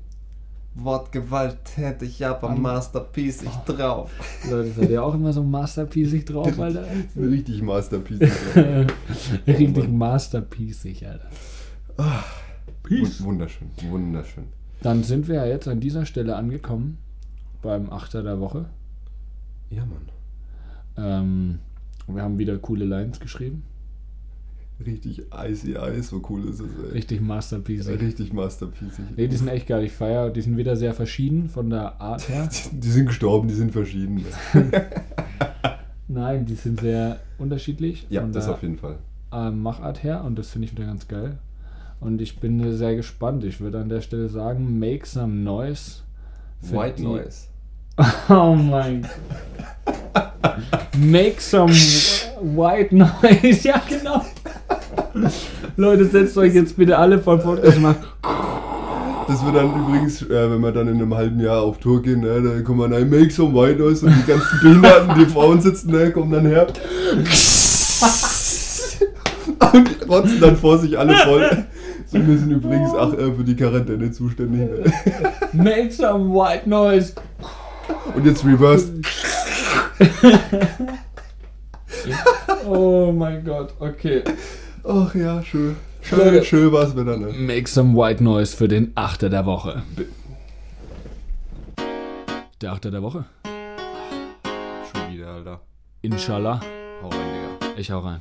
[0.74, 4.10] Wortgewalt hätte ich aber An- Masterpiece ich drauf.
[4.50, 6.86] Leute, seid ihr auch immer so masterpiecig drauf, Alter?
[7.14, 8.20] Richtig Masterpiece.
[9.46, 11.28] Richtig masterpiecig, Alter.
[12.88, 14.44] Wund- Wunderschön, wunderschön.
[14.82, 16.98] Dann sind wir ja jetzt an dieser Stelle angekommen,
[17.60, 18.64] beim Achter der Woche.
[19.70, 20.08] Ja, Mann.
[20.96, 21.58] Ähm,
[22.08, 23.62] wir haben wieder coole Lines geschrieben.
[24.86, 26.92] Richtig icy Eis, so cool ist es, ey.
[26.92, 28.00] Richtig masterpiecig.
[28.00, 28.98] Richtig Masterpiece.
[29.16, 29.84] Nee, die sind echt geil.
[29.84, 32.48] Ich feiere, die sind wieder sehr verschieden von der Art her.
[32.72, 34.24] Die sind gestorben, die sind verschieden.
[36.08, 38.96] Nein, die sind sehr unterschiedlich Ja, von das der auf jeden Fall.
[39.32, 41.38] äh, Machart her und das finde ich wieder ganz geil.
[42.00, 43.44] Und ich bin sehr gespannt.
[43.44, 46.00] Ich würde an der Stelle sagen, make some noise.
[46.60, 47.46] White die- Noise.
[48.28, 50.32] Oh mein Gott.
[50.98, 53.68] Make some white noise.
[53.68, 54.22] Ja, genau.
[55.76, 57.98] Leute, setzt euch jetzt bitte alle vor den Podcast und macht.
[59.28, 62.20] Das wird dann übrigens, äh, wenn wir dann in einem halben Jahr auf Tour gehen,
[62.20, 65.60] ne, da kommen wir rein, make some white noise und die ganzen Behinderten, die Frauen
[65.60, 66.66] sitzen, ne, kommen dann her.
[69.72, 71.66] und rotzen dann vor sich alle voll.
[72.06, 74.60] So, wir sind übrigens ach, äh, für die Quarantäne zuständig.
[74.60, 74.92] Ne?
[75.52, 77.14] Make some white noise.
[78.14, 78.92] Und jetzt reverse.
[82.66, 84.22] Oh mein Gott, okay.
[84.84, 85.76] Ach ja, schön.
[86.10, 86.32] Leute.
[86.32, 87.32] Schön, schön war's wieder, ne?
[87.32, 89.82] Make some white noise für den Achter der Woche.
[92.60, 93.24] Der Achter der Woche?
[94.92, 95.60] Schon wieder, Alter.
[96.02, 96.60] Inshallah.
[97.02, 97.74] Hau rein, Digga.
[97.76, 98.20] Ich hau rein.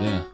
[0.00, 0.24] Yeah.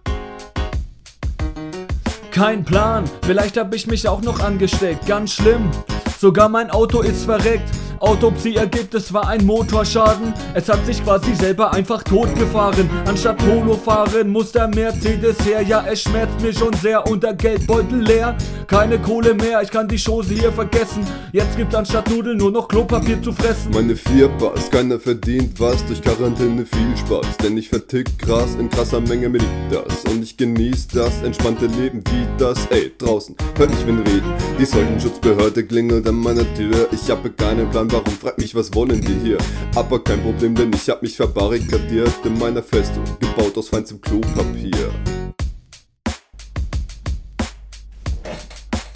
[2.30, 5.70] Kein Plan, vielleicht hab ich mich auch noch angesteckt, ganz schlimm.
[6.18, 7.68] Sogar mein Auto ist verreckt.
[8.00, 10.32] Autopsie ergibt, es war ein Motorschaden.
[10.54, 12.88] Es hat sich quasi selber einfach totgefahren.
[13.06, 15.60] Anstatt Polo fahren, muss der Mercedes her.
[15.60, 18.36] Ja, es schmerzt mir schon sehr und der Geldbeutel leer.
[18.66, 21.06] Keine Kohle mehr, ich kann die Chose hier vergessen.
[21.32, 23.70] Jetzt gibt anstatt Nudeln nur noch Klopapier zu fressen.
[23.74, 27.36] Meine vier Bars, keiner verdient was, durch Quarantäne viel Spaß.
[27.42, 30.04] Denn ich vertick Gras in krasser Menge, mir liegt das.
[30.10, 32.64] Und ich genieß das entspannte Leben wie das.
[32.70, 34.32] Ey, draußen, hört ich wen reden.
[34.58, 36.88] Die Seuchenschutzbehörde klingelt an meiner Tür.
[36.92, 39.38] Ich habe keinen Plan, warum, frag mich, was wollen die hier?
[39.74, 44.90] Aber kein Problem, denn ich hab mich verbarrikadiert in meiner Festung, gebaut aus feinstem Klopapier.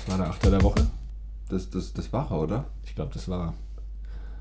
[0.07, 0.87] War der Achter der Woche?
[1.49, 2.65] Das, das, das war er, oder?
[2.85, 3.55] Ich glaube, das war.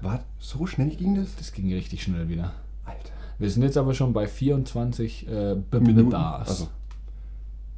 [0.02, 1.36] War so schnell ging das?
[1.38, 2.54] Das ging richtig schnell wieder.
[2.86, 3.14] Alter.
[3.40, 6.10] Wir sind jetzt aber schon bei 24 äh, Minuten.
[6.10, 6.50] Bars.
[6.50, 6.68] Also,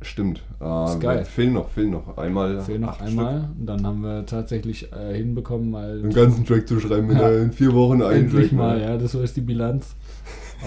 [0.02, 0.44] stimmt.
[0.62, 1.26] Äh, Ist geil.
[1.26, 2.18] Fehlen noch, fehlen noch.
[2.18, 2.62] Einmal.
[2.62, 3.50] Fehlen noch einmal.
[3.60, 6.04] Und dann haben wir tatsächlich äh, hinbekommen, mal Stück.
[6.06, 7.30] einen ganzen Track zu schreiben, Ja.
[7.30, 8.58] in vier Wochen einen endlich Track.
[8.58, 8.84] mal, ne?
[8.86, 9.96] ja, das ist die Bilanz.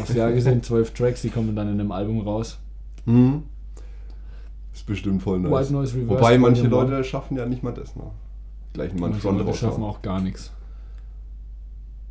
[0.00, 2.58] Aufs Jahr gesehen zwölf Tracks, die kommen dann in einem Album raus.
[3.06, 3.42] Hm.
[4.74, 5.50] Ist bestimmt voll nice.
[5.50, 6.20] White Noise Reverse.
[6.20, 6.66] Wobei manche.
[6.68, 8.04] Leute schaffen ja nicht mal das, ne?
[8.74, 10.52] Gleich mal einen Manche Front Leute schaffen auch gar nichts.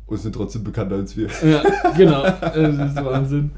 [0.06, 1.28] Und sind trotzdem bekannter als wir.
[1.44, 1.62] Ja,
[1.96, 2.22] genau.
[2.22, 3.50] Das ist Wahnsinn.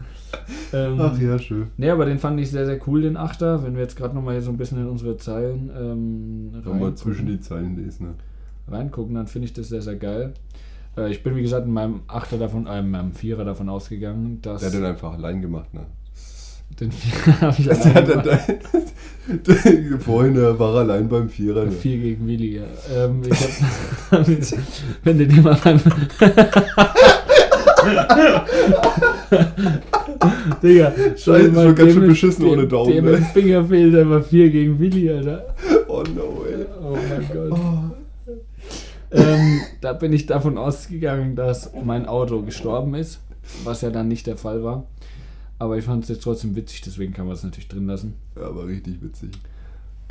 [0.73, 1.69] Ähm, ja, schön.
[1.77, 3.63] Nee, aber den fand ich sehr, sehr cool, den Achter.
[3.65, 7.27] Wenn wir jetzt gerade nochmal hier so ein bisschen in unsere Zeilen ähm, reingucken- zwischen
[7.27, 8.15] die Zeilen lesen, ne?
[8.69, 10.35] reingucken, dann finde ich das sehr, sehr geil.
[10.97, 14.41] Äh, ich bin, wie gesagt, in meinem Achter davon, äh, in meinem Vierer davon ausgegangen,
[14.43, 14.61] dass.
[14.61, 15.87] Der hat den einfach allein gemacht, ne?
[16.79, 20.03] den Vierer habe ich allein hat, gemacht.
[20.03, 21.65] vorhin war er allein beim Vierer.
[21.65, 21.73] Ne?
[21.73, 22.63] Vier gegen Willi, ja.
[22.95, 23.23] Ähm,
[24.11, 24.27] hab,
[25.05, 25.81] wenn du dir mal beim.
[30.63, 33.11] Digga, Scheiße, ist schon ganz schön beschissen ohne Daumen, Dem ne?
[33.13, 35.55] im Finger fehlt einfach vier gegen Willi, Alter.
[35.89, 36.67] Oh no, ey.
[36.83, 37.53] Oh mein Gott.
[37.59, 37.91] Oh.
[39.13, 43.21] ähm, da bin ich davon ausgegangen, dass mein Auto gestorben ist,
[43.65, 44.85] was ja dann nicht der Fall war.
[45.59, 48.15] Aber ich fand es jetzt trotzdem witzig, deswegen kann man es natürlich drin lassen.
[48.37, 49.31] Ja, war richtig witzig.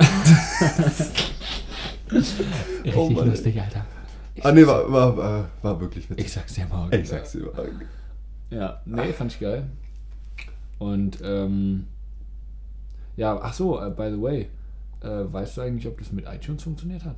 [2.10, 3.30] Richtig Oh Mann, ey.
[3.30, 3.84] lustig, Alter.
[4.34, 6.26] Ich Ah, ne, war, war, war, war wirklich witzig.
[6.26, 6.92] Ich sag's dir morgen.
[6.92, 7.40] Ich sag's dir.
[7.54, 7.68] mal.
[8.50, 9.64] Ja, nee, fand ich geil.
[10.80, 11.86] Und, ähm,
[13.16, 14.48] ja, ach so, äh, by the way,
[15.02, 17.16] äh, weißt du eigentlich, ob das mit iTunes funktioniert hat?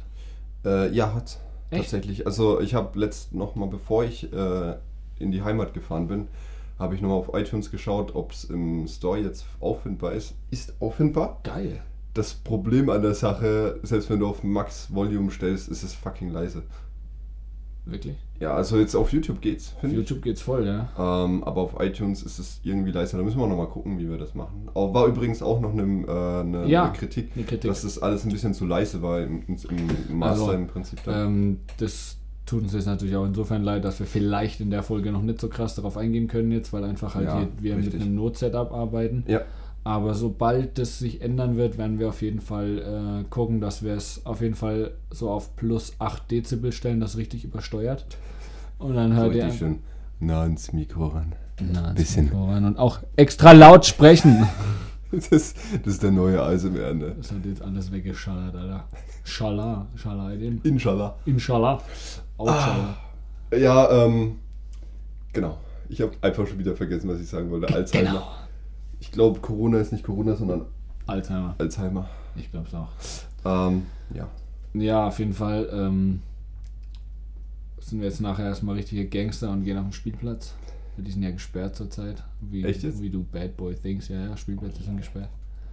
[0.65, 1.39] Äh, ja, hat
[1.71, 1.85] Echt?
[1.85, 2.27] tatsächlich.
[2.27, 4.75] Also ich habe letzt noch mal, bevor ich äh,
[5.21, 6.27] in die Heimat gefahren bin,
[6.77, 10.35] habe ich nochmal auf iTunes geschaut, ob es im Store jetzt auffindbar ist.
[10.51, 11.39] Ist auffindbar.
[11.45, 11.83] Geil.
[12.15, 16.31] Das Problem an der Sache, selbst wenn du auf Max Volume stellst, ist es fucking
[16.31, 16.65] leise.
[17.85, 18.17] Wirklich?
[18.43, 19.93] Ja, also jetzt auf YouTube geht's, Auf ich.
[19.93, 20.89] YouTube geht's voll, ja.
[20.99, 23.17] Ähm, aber auf iTunes ist es irgendwie leiser.
[23.19, 24.69] Da müssen wir nochmal gucken, wie wir das machen.
[24.75, 27.71] War übrigens auch noch eine, äh, eine, Ja, eine Kritik, eine Kritik.
[27.71, 29.57] dass das alles ein bisschen zu leise war im, im,
[30.09, 30.99] im Master Also, im Prinzip.
[31.07, 35.13] Ähm, das tut uns jetzt natürlich auch insofern leid, dass wir vielleicht in der Folge
[35.13, 37.95] noch nicht so krass darauf eingehen können jetzt, weil einfach halt Ja, wir richtig.
[37.95, 39.23] mit einem Not-Setup arbeiten.
[39.29, 39.43] ja.
[39.85, 43.95] Aber sobald das sich ändern wird, werden wir auf jeden Fall äh, gucken, dass wir
[43.95, 48.07] es auf jeden Fall so auf plus 8 Dezibel stellen, das richtig übersteuert.
[48.79, 49.79] Und dann So hört ihr richtig schön
[50.23, 51.35] nah ans Mikro ran.
[51.61, 52.25] Na, ins bisschen.
[52.27, 54.47] Mikro ran und auch extra laut sprechen.
[55.15, 57.15] Das ist, das ist der neue ASMR, ne?
[57.19, 58.85] Das hat jetzt alles weggeschallert, Alter.
[59.25, 59.87] Schallah,
[60.41, 60.59] dem.
[60.63, 61.19] Inshallah.
[61.27, 61.83] Inshallah.
[62.39, 62.97] Auch Ah.
[63.55, 64.39] Ja, ähm,
[65.35, 65.59] genau.
[65.91, 67.75] Ich habe einfach schon wieder vergessen, was ich sagen wollte.
[67.75, 68.09] Alzheimer.
[68.09, 68.27] Genau.
[69.03, 70.67] Ich glaube, Corona ist nicht Corona, sondern
[71.09, 71.57] Alzheimer.
[71.59, 72.09] Alzheimer.
[72.37, 72.87] Ich glaub's auch.
[73.45, 73.83] Ähm,
[74.15, 74.29] ja.
[74.75, 76.23] Ja, auf jeden Fall ähm,
[77.81, 80.55] sind wir jetzt nachher erstmal richtige Gangster und gehen auf den Spielplatz.
[80.97, 82.23] Die sind ja gesperrt zurzeit.
[82.41, 83.03] Wie, Echt jetzt?
[83.03, 84.07] Wie du Bad Boy Things.
[84.07, 85.31] Ja, ja, Spielplätze sind gesperrt.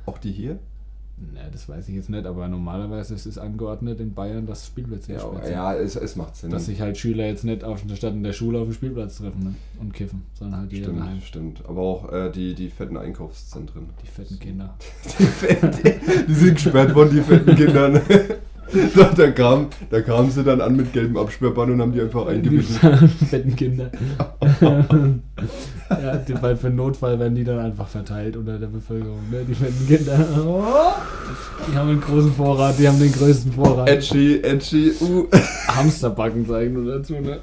[0.08, 0.58] Auch die hier?
[1.34, 5.14] Na, das weiß ich jetzt nicht, aber normalerweise ist es angeordnet in Bayern, dass Spielplätze
[5.14, 5.54] Ja, gesperrt sind.
[5.54, 6.50] ja es, es macht Sinn.
[6.50, 9.44] Dass sich halt Schüler jetzt nicht auf, statt in der Schule auf dem Spielplatz treffen
[9.44, 9.56] ne?
[9.80, 11.20] und kiffen, sondern halt jeder daheim.
[11.22, 11.70] Stimmt, stimmt.
[11.70, 13.90] Aber auch äh, die, die fetten Einkaufszentren.
[14.04, 14.76] Die fetten Kinder.
[15.20, 15.72] Die, fetten,
[16.28, 18.02] die sind gesperrt worden, die fetten Kinder.
[18.96, 22.26] Da, da, kam, da kamen sie dann an mit gelben Absperrband und haben die einfach
[22.28, 23.10] Die eingebissen.
[23.30, 23.92] fetten Kinder.
[25.90, 29.20] ja, die, weil für Notfall werden die dann einfach verteilt unter der Bevölkerung.
[29.32, 29.44] Ne?
[29.48, 30.26] Die fetten Kinder.
[30.46, 30.64] Oh,
[31.68, 33.90] die haben einen großen Vorrat, die haben den größten Vorrat.
[33.90, 35.28] Edgy, edgy, uh.
[35.68, 37.40] Hamsterbacken zeigen nur dazu, ne?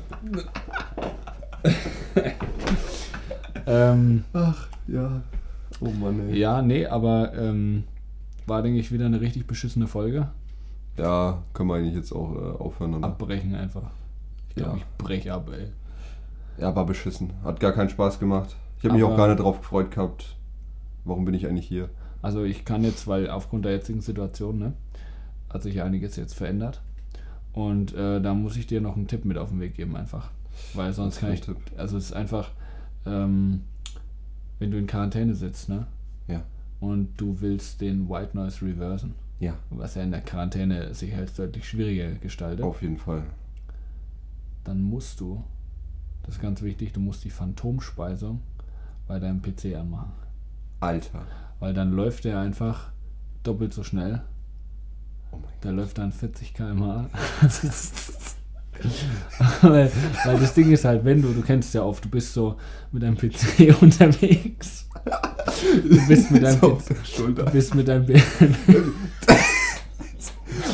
[3.67, 5.23] ähm, Ach, ja.
[5.81, 6.39] Oh Mann, ey.
[6.39, 7.85] ja, nee, aber ähm,
[8.47, 10.29] war, denke ich, wieder eine richtig beschissene Folge.
[10.99, 13.07] Ja, können wir eigentlich jetzt auch äh, aufhören, oder?
[13.09, 13.91] Abbrechen einfach.
[14.49, 14.77] Ich glaube, Ja.
[14.79, 15.69] ich brech ab, ey.
[16.59, 17.33] Ja, war beschissen.
[17.45, 18.57] Hat gar keinen Spaß gemacht.
[18.79, 20.37] Ich habe mich auch gar nicht drauf gefreut gehabt.
[21.05, 21.91] Warum bin ich eigentlich hier?
[22.23, 24.73] Also ich kann jetzt, weil aufgrund der jetzigen Situation, ne,
[25.53, 26.81] hat sich einiges jetzt verändert.
[27.53, 30.31] Und äh, da muss ich dir noch einen Tipp mit auf den Weg geben einfach.
[30.75, 31.57] Weil sonst kann ich, Tipp?
[31.77, 32.51] also es ist einfach,
[33.05, 33.63] ähm,
[34.59, 35.87] wenn du in Quarantäne sitzt, ne?
[36.29, 36.43] Ja.
[36.81, 41.39] Und du willst den White Noise reversen, Ja, was ja in der Quarantäne sich halt
[41.39, 43.23] deutlich schwieriger gestaltet, auf jeden Fall.
[44.65, 45.45] dann musst du,
[46.23, 48.41] das ist ganz wichtig, du musst die Phantomspeisung
[49.07, 50.13] bei deinem PC anmachen.
[50.81, 51.27] Alter.
[51.61, 52.91] Weil dann läuft der einfach
[53.43, 54.23] doppelt so schnell.
[55.33, 57.09] Oh mein Der läuft dann 40 km/h.
[59.63, 59.91] weil,
[60.25, 62.57] weil das Ding ist halt, wenn du, du kennst ja oft, du bist so
[62.93, 64.89] mit deinem PC unterwegs.
[65.63, 67.45] Du bist mit deinem So der du Schulter.
[67.51, 68.07] bist mit deinem.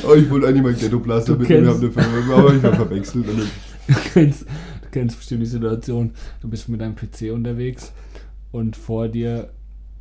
[0.04, 2.74] Oh, ich wollte eigentlich mal Ghetto Blaster Du mit wir haben Ver- aber ich war
[2.74, 3.24] verwechselt.
[3.26, 7.92] Du kennst, du kennst bestimmt die Situation, du bist mit deinem PC unterwegs
[8.50, 9.50] und vor dir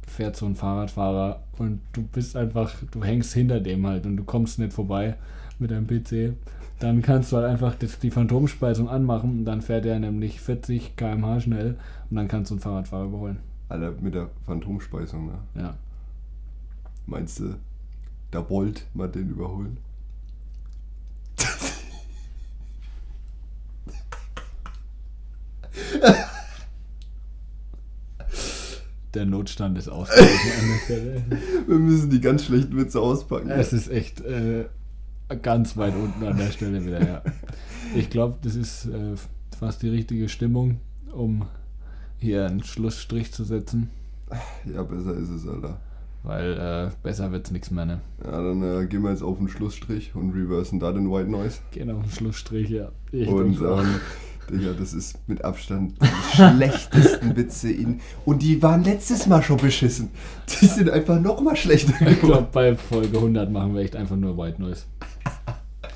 [0.07, 4.23] fährt so ein Fahrradfahrer und du bist einfach, du hängst hinter dem halt und du
[4.23, 5.15] kommst nicht vorbei
[5.59, 6.33] mit deinem PC.
[6.79, 11.41] Dann kannst du halt einfach die Phantomspeisung anmachen und dann fährt er nämlich 40 km/h
[11.41, 11.77] schnell
[12.09, 13.37] und dann kannst du einen Fahrradfahrer überholen.
[13.71, 15.39] Alter, mit der Phantomspeisung, ne?
[15.55, 15.77] Ja.
[17.05, 17.55] Meinst du,
[18.29, 19.77] da wollt man den überholen?
[29.13, 31.23] Der Notstand ist ausgebrochen an der Stelle.
[31.67, 33.49] Wir müssen die ganz schlechten Witze auspacken.
[33.49, 34.65] Es ist echt äh,
[35.41, 37.21] ganz weit unten an der Stelle wieder, ja.
[37.95, 39.15] Ich glaube, das ist äh,
[39.57, 41.45] fast die richtige Stimmung, um
[42.21, 43.89] hier einen Schlussstrich zu setzen,
[44.73, 45.79] Ja, besser ist es, Alter.
[46.23, 47.99] weil äh, besser wird's nichts mehr, ne?
[48.23, 51.59] Ja, dann äh, gehen wir jetzt auf den Schlussstrich und reversen da den White Noise.
[51.71, 52.89] Gehen auf den Schlussstrich, ja.
[53.11, 53.95] Ich und ähm,
[54.51, 57.99] Digga, das ist mit Abstand die schlechtesten Witze in.
[58.25, 60.09] Und die waren letztes Mal schon beschissen.
[60.61, 62.19] Die sind einfach noch mal schlechter ich geworden.
[62.19, 64.83] glaube, bei Folge 100 machen wir echt einfach nur White Noise.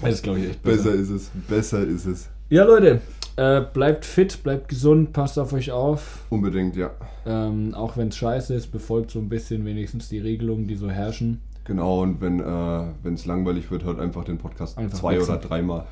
[0.02, 0.84] Das ist, glaube ich, echt besser.
[0.92, 1.32] Besser ist es.
[1.48, 2.30] Besser ist es.
[2.50, 3.02] Ja, Leute,
[3.38, 6.26] äh, bleibt fit, bleibt gesund, passt auf euch auf.
[6.30, 6.92] Unbedingt, ja.
[7.26, 10.90] Ähm, auch wenn es scheiße ist, befolgt so ein bisschen wenigstens die Regelungen, die so
[10.90, 11.42] herrschen.
[11.66, 15.38] Genau, und wenn äh, es langweilig wird, hört einfach den Podcast Einfach zwei wechseln.
[15.38, 15.86] oder dreimal.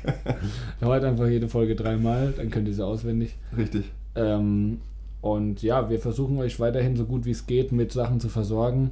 [0.80, 3.36] Hört einfach jede Folge dreimal, dann könnt ihr sie auswendig.
[3.56, 3.90] Richtig.
[4.14, 4.80] Ähm,
[5.22, 8.90] und ja, wir versuchen euch weiterhin so gut wie es geht mit Sachen zu versorgen,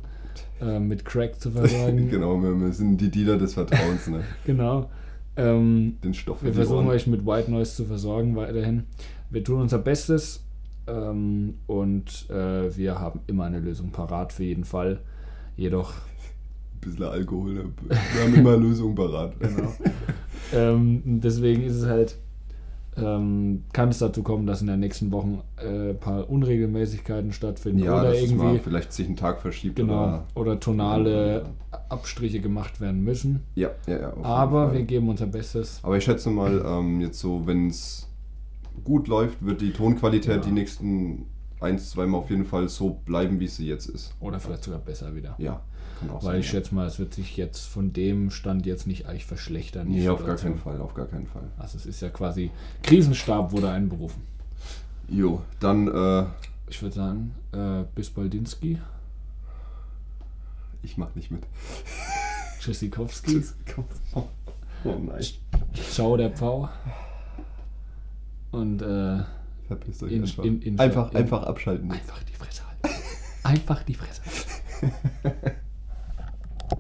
[0.62, 2.09] äh, mit Crack zu versorgen.
[2.11, 4.24] genau, wir, wir sind die Dealer des Vertrauens, ne?
[4.47, 4.88] genau.
[5.37, 8.84] Ähm, Den Stoff wir versuchen euch mit White Noise zu versorgen weiterhin.
[9.30, 10.45] Wir tun unser Bestes
[10.87, 15.01] ähm, und äh, wir haben immer eine Lösung parat für jeden Fall.
[15.57, 17.72] Jedoch Ein bisschen Alkohol?
[17.89, 19.34] Wir haben immer Lösungen parat.
[19.41, 19.72] Genau.
[20.55, 22.16] ähm, deswegen ist es halt,
[22.97, 27.80] ähm, kann es dazu kommen, dass in den nächsten Wochen äh, ein paar Unregelmäßigkeiten stattfinden
[27.84, 29.76] Ja, oder irgendwie vielleicht sich einen Tag verschiebt.
[29.76, 31.47] genau Oder, oder tonale
[31.88, 33.40] Abstriche gemacht werden müssen.
[33.55, 34.12] ja, ja, ja.
[34.22, 35.80] Aber wir geben unser Bestes.
[35.82, 38.09] Aber ich schätze mal, ähm, jetzt so, wenn es
[38.84, 40.40] gut läuft, wird die Tonqualität Ja.
[40.42, 41.26] die nächsten
[41.61, 44.14] ein, zwei Mal auf jeden Fall so bleiben, wie sie jetzt ist.
[44.20, 45.34] Oder vielleicht sogar besser wieder.
[45.38, 45.62] Ja,
[46.03, 46.40] Weil sein.
[46.40, 49.88] ich schätze mal, es wird sich jetzt von dem Stand jetzt nicht eigentlich verschlechtern.
[49.88, 51.44] Nee, auf gar keinen Fall, auf gar keinen Fall.
[51.59, 52.51] Also es ist ja quasi,
[52.82, 54.22] Krisenstab wurde einberufen.
[55.09, 56.26] Jo, dann, äh,
[56.68, 58.78] Ich würde sagen, äh, bis Baldinski,
[60.82, 61.42] ich mach nicht mit.
[62.61, 63.55] Tschüssikowski, Tschüss.
[63.74, 63.84] Komm.
[64.14, 64.24] Oh,
[64.84, 65.24] oh nein.
[65.90, 66.68] Ciao der Pfau.
[68.51, 69.22] Und äh,
[69.68, 70.44] Verpisst euch In- einfach.
[70.44, 71.90] in- in- einfach, in- einfach abschalten.
[71.90, 72.97] einfach die Fresse halten.
[73.42, 75.57] Einfach die Fresse halten.